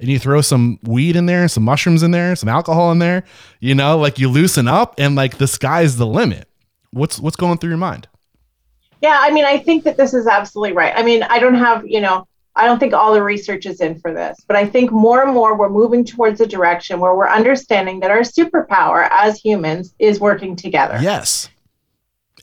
[0.00, 3.24] And you throw some weed in there some mushrooms in there some alcohol in there
[3.60, 6.48] you know like you loosen up and like the sky's the limit
[6.94, 8.08] what's what's going through your mind?
[9.02, 10.94] Yeah, I mean, I think that this is absolutely right.
[10.96, 12.26] I mean, I don't have, you know,
[12.56, 15.34] I don't think all the research is in for this, but I think more and
[15.34, 20.20] more we're moving towards a direction where we're understanding that our superpower as humans is
[20.20, 20.98] working together.
[21.02, 21.50] Yes.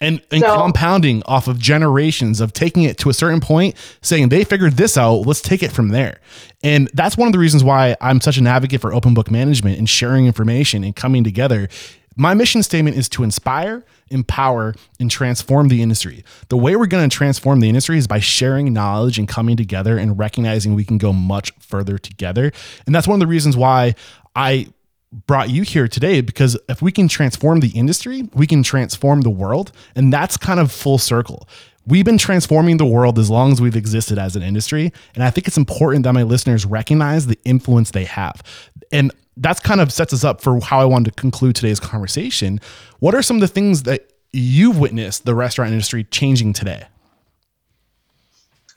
[0.01, 4.29] And, and so, compounding off of generations of taking it to a certain point, saying
[4.29, 6.19] they figured this out, let's take it from there.
[6.63, 9.77] And that's one of the reasons why I'm such an advocate for open book management
[9.77, 11.69] and sharing information and coming together.
[12.15, 16.25] My mission statement is to inspire, empower, and transform the industry.
[16.49, 19.97] The way we're going to transform the industry is by sharing knowledge and coming together
[19.97, 22.51] and recognizing we can go much further together.
[22.85, 23.95] And that's one of the reasons why
[24.35, 24.67] I
[25.11, 29.29] brought you here today because if we can transform the industry, we can transform the
[29.29, 29.71] world.
[29.95, 31.47] And that's kind of full circle.
[31.87, 34.93] We've been transforming the world as long as we've existed as an industry.
[35.15, 38.43] And I think it's important that my listeners recognize the influence they have.
[38.91, 42.59] And that's kind of sets us up for how I wanted to conclude today's conversation.
[42.99, 46.85] What are some of the things that you've witnessed the restaurant industry changing today?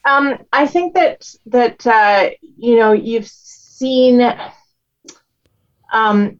[0.07, 4.23] Um, I think that that uh, you know you've seen
[5.93, 6.39] um,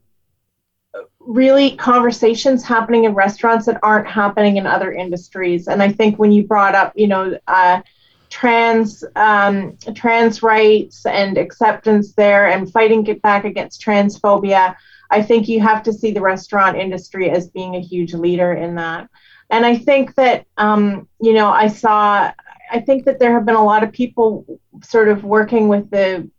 [1.25, 5.67] really conversations happening in restaurants that aren't happening in other industries.
[5.67, 7.81] And I think when you brought up, you know, uh,
[8.29, 14.75] trans um, trans rights and acceptance there and fighting get back against transphobia,
[15.09, 18.75] I think you have to see the restaurant industry as being a huge leader in
[18.75, 19.09] that.
[19.49, 22.31] And I think that um, you know I saw
[22.71, 26.29] I think that there have been a lot of people sort of working with the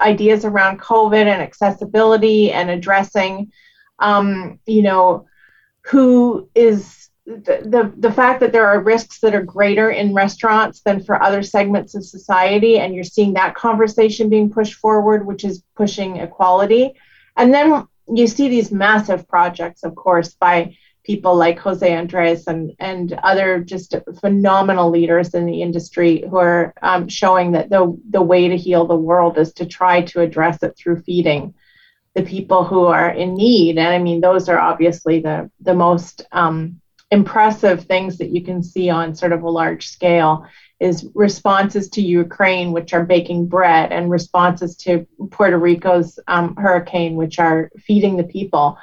[0.00, 3.52] ideas around COVID and accessibility and addressing,
[4.00, 5.26] um, you know,
[5.82, 10.80] who is the, the, the fact that there are risks that are greater in restaurants
[10.80, 12.78] than for other segments of society.
[12.78, 16.94] And you're seeing that conversation being pushed forward, which is pushing equality.
[17.36, 22.72] And then you see these massive projects, of course, by people like Jose Andres and,
[22.78, 28.20] and other just phenomenal leaders in the industry who are um, showing that the, the
[28.22, 31.54] way to heal the world is to try to address it through feeding
[32.14, 33.78] the people who are in need.
[33.78, 36.80] And I mean, those are obviously the, the most um,
[37.10, 40.46] impressive things that you can see on sort of a large scale
[40.80, 47.16] is responses to Ukraine, which are baking bread, and responses to Puerto Rico's um, hurricane,
[47.16, 48.78] which are feeding the people.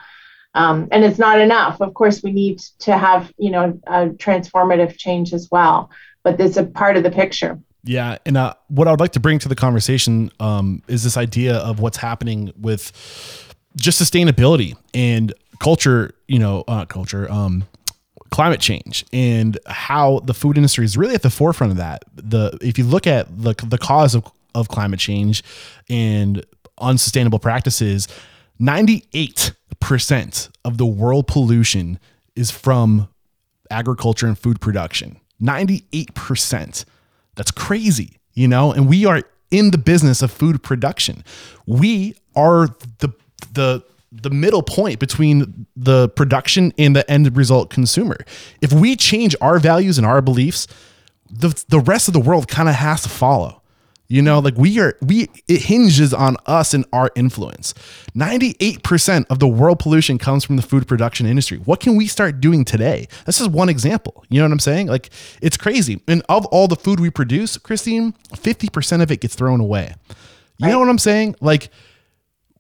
[0.54, 1.82] Um, and it's not enough.
[1.82, 5.90] Of course, we need to have you know a transformative change as well,
[6.24, 7.60] but it's a part of the picture.
[7.84, 11.16] Yeah, and uh, what I would like to bring to the conversation um, is this
[11.16, 12.92] idea of what's happening with
[13.76, 16.14] just sustainability and culture.
[16.28, 17.32] You know, uh, culture.
[17.32, 17.66] Um,
[18.30, 22.04] climate change and how the food industry is really at the forefront of that.
[22.16, 25.44] The if you look at the the cause of, of climate change
[25.90, 26.46] and
[26.80, 28.08] unsustainable practices,
[28.60, 32.00] 98% of the world pollution
[32.36, 33.08] is from
[33.70, 35.20] agriculture and food production.
[35.42, 36.86] 98%.
[37.38, 38.74] That's crazy, you know?
[38.74, 41.24] And we are in the business of food production.
[41.66, 42.68] We are
[43.00, 43.14] the
[43.54, 48.18] the the middle point between the production and the end result consumer.
[48.62, 50.68] If we change our values and our beliefs,
[51.30, 53.62] the the rest of the world kind of has to follow.
[54.08, 57.74] You know, like we are, we, it hinges on us and our influence.
[58.16, 61.58] 98% of the world pollution comes from the food production industry.
[61.58, 63.08] What can we start doing today?
[63.26, 64.24] This is one example.
[64.30, 64.88] You know what I'm saying?
[64.88, 65.10] Like
[65.42, 66.02] it's crazy.
[66.08, 69.94] And of all the food we produce, Christine, 50% of it gets thrown away.
[70.58, 70.72] You right.
[70.72, 71.36] know what I'm saying?
[71.42, 71.70] Like,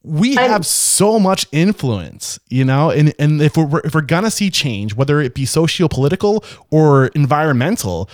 [0.03, 4.49] we have so much influence, you know, and, and if we're if we're gonna see
[4.49, 8.09] change, whether it be socio-political or environmental,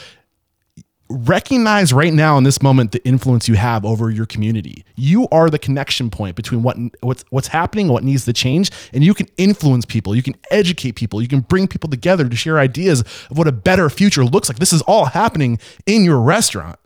[1.13, 4.83] recognize right now in this moment the influence you have over your community.
[4.95, 9.03] You are the connection point between what what's what's happening, what needs to change, and
[9.03, 10.15] you can influence people.
[10.15, 11.21] You can educate people.
[11.21, 14.59] You can bring people together to share ideas of what a better future looks like.
[14.59, 16.79] This is all happening in your restaurant.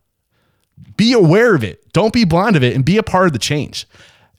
[0.97, 1.91] Be aware of it.
[1.93, 3.87] Don't be blind of it and be a part of the change.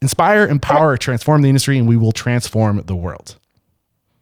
[0.01, 3.38] Inspire, empower, transform the industry and we will transform the world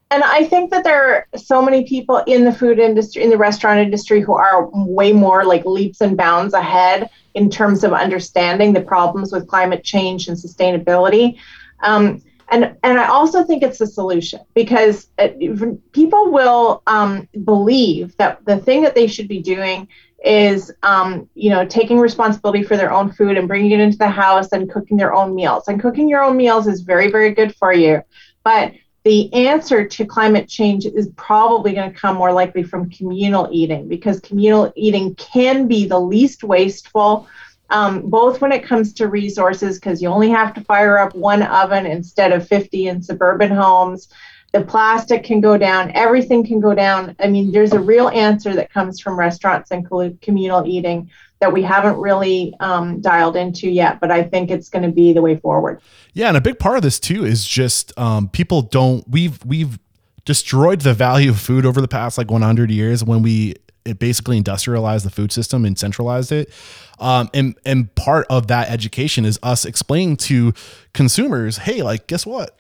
[0.10, 3.38] and I think that there are so many people in the food industry, in the
[3.38, 8.72] restaurant industry, who are way more like leaps and bounds ahead in terms of understanding
[8.72, 11.38] the problems with climate change and sustainability.
[11.82, 18.16] Um, and and I also think it's a solution because it, people will um, believe
[18.16, 19.90] that the thing that they should be doing
[20.24, 24.08] is um, you know taking responsibility for their own food and bringing it into the
[24.08, 25.68] house and cooking their own meals.
[25.68, 28.02] And cooking your own meals is very very good for you,
[28.46, 28.72] but
[29.08, 33.88] the answer to climate change is probably going to come more likely from communal eating
[33.88, 37.26] because communal eating can be the least wasteful,
[37.70, 41.42] um, both when it comes to resources, because you only have to fire up one
[41.42, 44.10] oven instead of 50 in suburban homes.
[44.52, 47.16] The plastic can go down, everything can go down.
[47.18, 49.88] I mean, there's a real answer that comes from restaurants and
[50.20, 51.10] communal eating
[51.40, 55.14] that we haven't really um, dialed into yet, but I think it's going to be
[55.14, 55.82] the way forward.
[56.14, 59.80] Yeah, and a big part of this too is just um, people don't we've we've
[60.26, 63.56] destroyed the value of food over the past like 100 years when we
[63.86, 66.52] it basically industrialized the food system and centralized it.
[67.00, 70.54] Um, and and part of that education is us explaining to
[70.94, 72.58] consumers, hey, like guess what?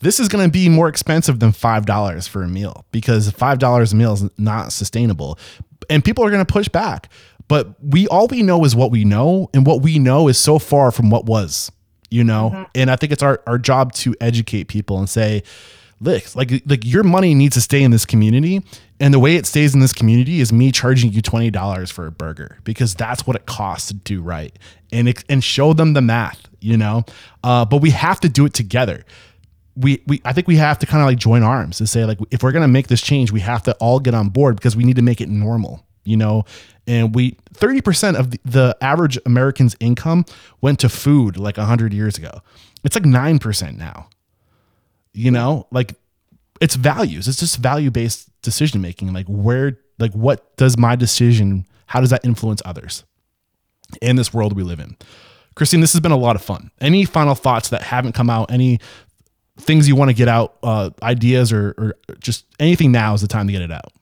[0.00, 3.58] This is going to be more expensive than five dollars for a meal because five
[3.58, 5.38] dollars a meal is not sustainable,
[5.88, 7.10] and people are going to push back.
[7.48, 10.58] But we all we know is what we know, and what we know is so
[10.58, 11.70] far from what was.
[12.10, 12.66] you know?
[12.74, 15.42] And I think it's our, our job to educate people and say,
[16.00, 18.62] look, like, like your money needs to stay in this community.
[19.00, 22.10] And the way it stays in this community is me charging you $20 for a
[22.10, 24.56] burger because that's what it costs to do right
[24.92, 27.04] and, it, and show them the math, you know?
[27.44, 29.04] Uh, but we have to do it together
[29.78, 32.18] we, we I think we have to kind of like join arms and say like
[32.30, 34.84] if we're gonna make this change, we have to all get on board because we
[34.84, 36.46] need to make it normal, you know.
[36.86, 40.24] And we thirty percent of the, the average American's income
[40.60, 42.42] went to food like hundred years ago.
[42.84, 44.08] It's like nine percent now.
[45.12, 45.94] You know, like
[46.60, 47.28] it's values.
[47.28, 49.12] It's just value based decision making.
[49.12, 51.66] Like where, like what does my decision?
[51.86, 53.04] How does that influence others
[54.00, 54.96] in this world we live in?
[55.54, 56.70] Christine, this has been a lot of fun.
[56.80, 58.50] Any final thoughts that haven't come out?
[58.50, 58.78] Any
[59.58, 63.28] things you want to get out, uh, ideas or, or just anything now is the
[63.28, 63.92] time to get it out?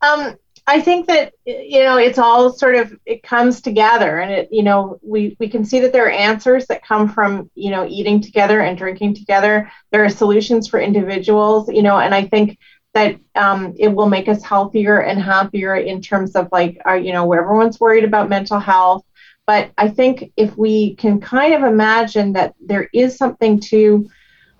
[0.00, 0.38] Um,
[0.70, 4.62] I think that you know it's all sort of it comes together, and it you
[4.62, 8.20] know we we can see that there are answers that come from you know eating
[8.20, 9.70] together and drinking together.
[9.90, 12.58] There are solutions for individuals, you know, and I think
[12.94, 17.12] that um, it will make us healthier and happier in terms of like our, you
[17.12, 19.04] know where everyone's worried about mental health
[19.50, 24.08] but I think if we can kind of imagine that there is something to,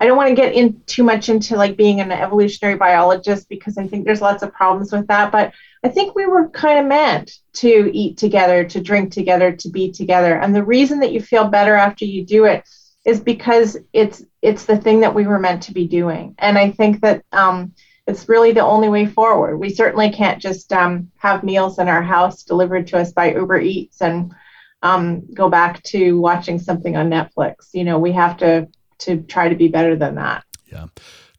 [0.01, 3.77] I don't want to get in too much into like being an evolutionary biologist because
[3.77, 5.31] I think there's lots of problems with that.
[5.31, 5.53] But
[5.83, 9.91] I think we were kind of meant to eat together, to drink together, to be
[9.91, 10.33] together.
[10.39, 12.67] And the reason that you feel better after you do it
[13.05, 16.33] is because it's it's the thing that we were meant to be doing.
[16.39, 17.73] And I think that um,
[18.07, 19.57] it's really the only way forward.
[19.57, 23.59] We certainly can't just um, have meals in our house delivered to us by Uber
[23.59, 24.33] Eats and
[24.81, 27.69] um, go back to watching something on Netflix.
[27.73, 28.67] You know, we have to
[29.01, 30.43] to try to be better than that.
[30.71, 30.87] Yeah.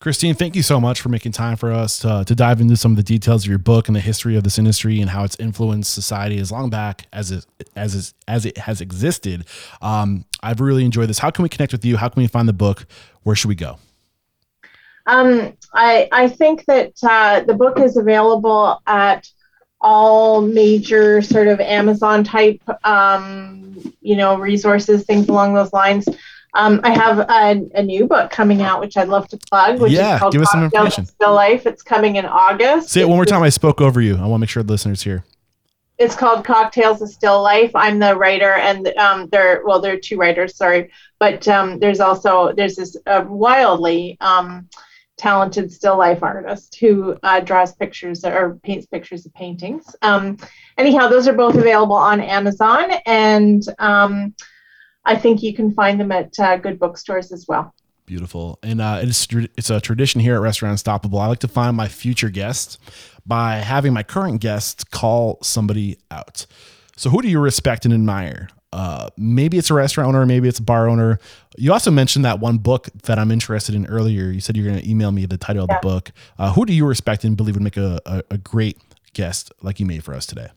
[0.03, 2.91] Christine, thank you so much for making time for us to, to dive into some
[2.91, 5.37] of the details of your book and the history of this industry and how it's
[5.39, 9.45] influenced society as long back as it as it, as it has existed.
[9.81, 11.21] Um, I've really enjoyed this.
[11.21, 11.97] How can we connect with you?
[11.97, 12.85] How can we find the book?
[13.23, 13.79] Where should we go?
[15.07, 19.31] Um, I I think that uh, the book is available at
[19.81, 26.09] all major sort of Amazon type, um, you know, resources, things along those lines.
[26.55, 29.81] Um, I have a, a, new book coming out, which I'd love to plug.
[29.81, 31.07] Which yeah, is called give us some information.
[31.07, 31.65] Still Life.
[31.65, 32.91] It's coming in August.
[32.91, 33.43] Say it one more time.
[33.43, 34.17] I spoke over you.
[34.17, 35.25] I want to make sure the listeners hear.
[35.97, 37.71] It's called Cocktails of Still Life.
[37.75, 39.63] I'm the writer, and um, there.
[39.65, 40.55] Well, there are two writers.
[40.57, 44.69] Sorry, but um, there's also there's this uh, wildly um,
[45.17, 49.95] talented still life artist who uh, draws pictures or paints pictures of paintings.
[50.03, 50.37] Um,
[50.77, 54.35] anyhow, those are both available on Amazon, and um,
[55.05, 57.75] I think you can find them at uh, good bookstores as well.
[58.07, 59.27] Beautiful, and uh, it's
[59.57, 61.19] it's a tradition here at Restaurant Unstoppable.
[61.19, 62.79] I like to find my future guests
[63.25, 66.47] by having my current guests call somebody out.
[66.97, 68.49] So, who do you respect and admire?
[68.73, 71.19] Uh, maybe it's a restaurant owner, maybe it's a bar owner.
[71.59, 74.31] You also mentioned that one book that I'm interested in earlier.
[74.31, 75.77] You said you're going to email me the title yeah.
[75.77, 76.13] of the book.
[76.39, 78.79] Uh, who do you respect and believe would make a, a, a, great
[79.13, 80.49] guest like you made for us today?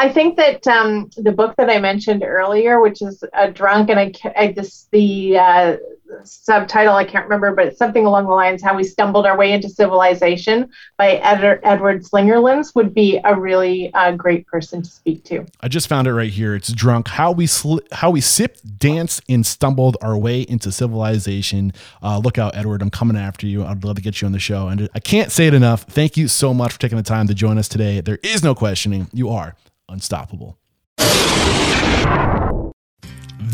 [0.00, 4.00] I think that um, the book that I mentioned earlier, which is a drunk, and
[4.00, 5.76] I, I this the uh,
[6.24, 9.52] subtitle I can't remember, but it's something along the lines "How We Stumbled Our Way
[9.52, 15.22] into Civilization" by Ed, Edward Slingerlands would be a really uh, great person to speak
[15.26, 15.46] to.
[15.60, 16.56] I just found it right here.
[16.56, 17.06] It's drunk.
[17.06, 21.72] How we sl- how we sipped, danced, and stumbled our way into civilization.
[22.02, 22.82] Uh, look out, Edward!
[22.82, 23.64] I'm coming after you.
[23.64, 25.84] I'd love to get you on the show, and I can't say it enough.
[25.84, 28.00] Thank you so much for taking the time to join us today.
[28.00, 29.06] There is no questioning.
[29.12, 29.54] You are
[29.88, 30.58] unstoppable.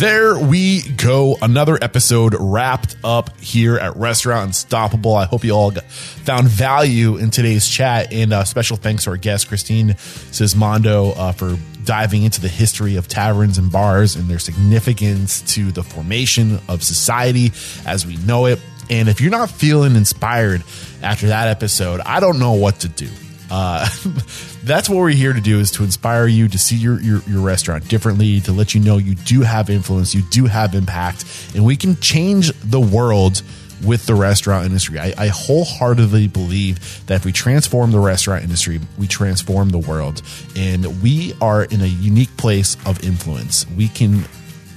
[0.01, 1.37] There we go.
[1.43, 5.15] Another episode wrapped up here at Restaurant Unstoppable.
[5.15, 8.11] I hope you all found value in today's chat.
[8.11, 12.97] And uh, special thanks to our guest, Christine Sismondo, uh, for diving into the history
[12.97, 17.53] of taverns and bars and their significance to the formation of society
[17.85, 18.59] as we know it.
[18.89, 20.63] And if you're not feeling inspired
[21.03, 23.09] after that episode, I don't know what to do.
[23.51, 23.89] Uh,
[24.65, 27.41] that's what we're here to do is to inspire you to see your, your, your
[27.41, 31.25] restaurant differently, to let you know you do have influence, you do have impact,
[31.55, 33.43] and we can change the world
[33.85, 34.99] with the restaurant industry.
[34.99, 40.23] I, I, wholeheartedly believe that if we transform the restaurant industry, we transform the world.
[40.55, 43.67] And we are in a unique place of influence.
[43.71, 44.25] We can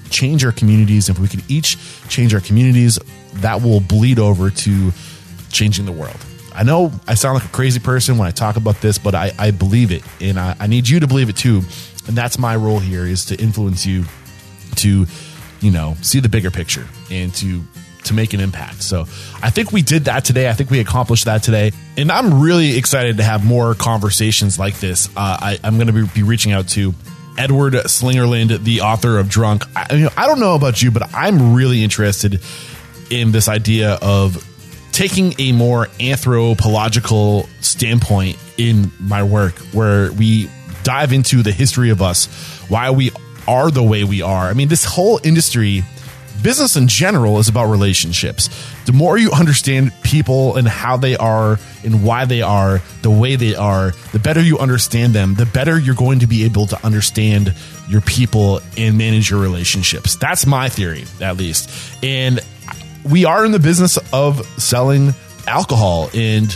[0.10, 1.10] change our communities.
[1.10, 1.78] If we can each
[2.08, 2.98] change our communities,
[3.36, 4.92] that will bleed over to
[5.50, 6.18] changing the world.
[6.56, 9.32] I know I sound like a crazy person when I talk about this, but I,
[9.38, 11.62] I believe it, and I, I need you to believe it too.
[12.08, 14.06] And that's my role here is to influence you
[14.78, 15.06] to,
[15.62, 17.62] you know, see the bigger picture and to
[18.06, 18.84] to make an impact.
[18.84, 19.02] So
[19.42, 20.50] I think we did that today.
[20.50, 21.72] I think we accomplished that today.
[21.98, 25.08] And I'm really excited to have more conversations like this.
[25.16, 26.94] Uh, I, am going to be, be, reaching out to
[27.38, 29.64] Edward Slingerland, the author of Drunk.
[29.76, 32.42] I, I don't know about you, but I'm really interested
[33.10, 34.50] in this idea of
[34.94, 40.50] taking a more anthropological standpoint in my work, where we
[40.84, 42.28] dive into the history of us,
[42.70, 43.12] why we
[43.48, 44.46] are the way we are.
[44.46, 45.84] I mean, this whole industry
[46.42, 48.50] business in general is about relationships.
[48.86, 53.36] The more you understand people and how they are and why they are the way
[53.36, 56.86] they are, the better you understand them, the better you're going to be able to
[56.86, 57.54] understand
[57.88, 60.18] your people and manage your relationships.
[60.18, 61.70] That's my theory, at least.
[62.04, 62.42] And
[63.06, 65.14] we are in the business of selling
[65.48, 66.52] alcohol and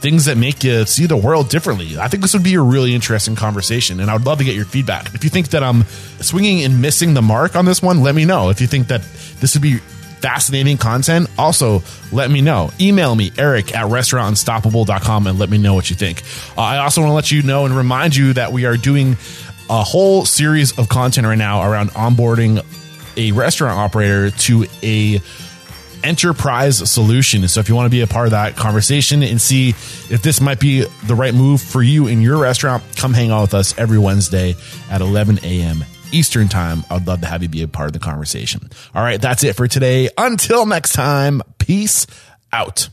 [0.00, 1.98] things that make you see the world differently.
[1.98, 4.54] I think this would be a really interesting conversation, and I would love to get
[4.54, 5.14] your feedback.
[5.14, 5.84] If you think that I'm
[6.20, 8.48] swinging and missing the mark on this one, let me know.
[8.48, 9.02] If you think that
[9.40, 9.76] this would be
[10.20, 11.82] fascinating content, also
[12.12, 12.70] let me know.
[12.80, 16.22] Email me, eric at restaurantunstoppable.com, and let me know what you think.
[16.56, 19.16] Uh, I also want to let you know and remind you that we are doing
[19.68, 22.64] a whole series of content right now around onboarding
[23.16, 25.20] a restaurant operator to a
[26.04, 27.46] enterprise solution.
[27.48, 30.40] So if you want to be a part of that conversation and see if this
[30.40, 33.76] might be the right move for you in your restaurant, come hang out with us
[33.78, 34.54] every Wednesday
[34.90, 35.84] at 11 a.m.
[36.12, 36.84] Eastern time.
[36.90, 38.70] I'd love to have you be a part of the conversation.
[38.94, 40.08] All right, that's it for today.
[40.18, 42.06] Until next time, peace
[42.52, 42.88] out.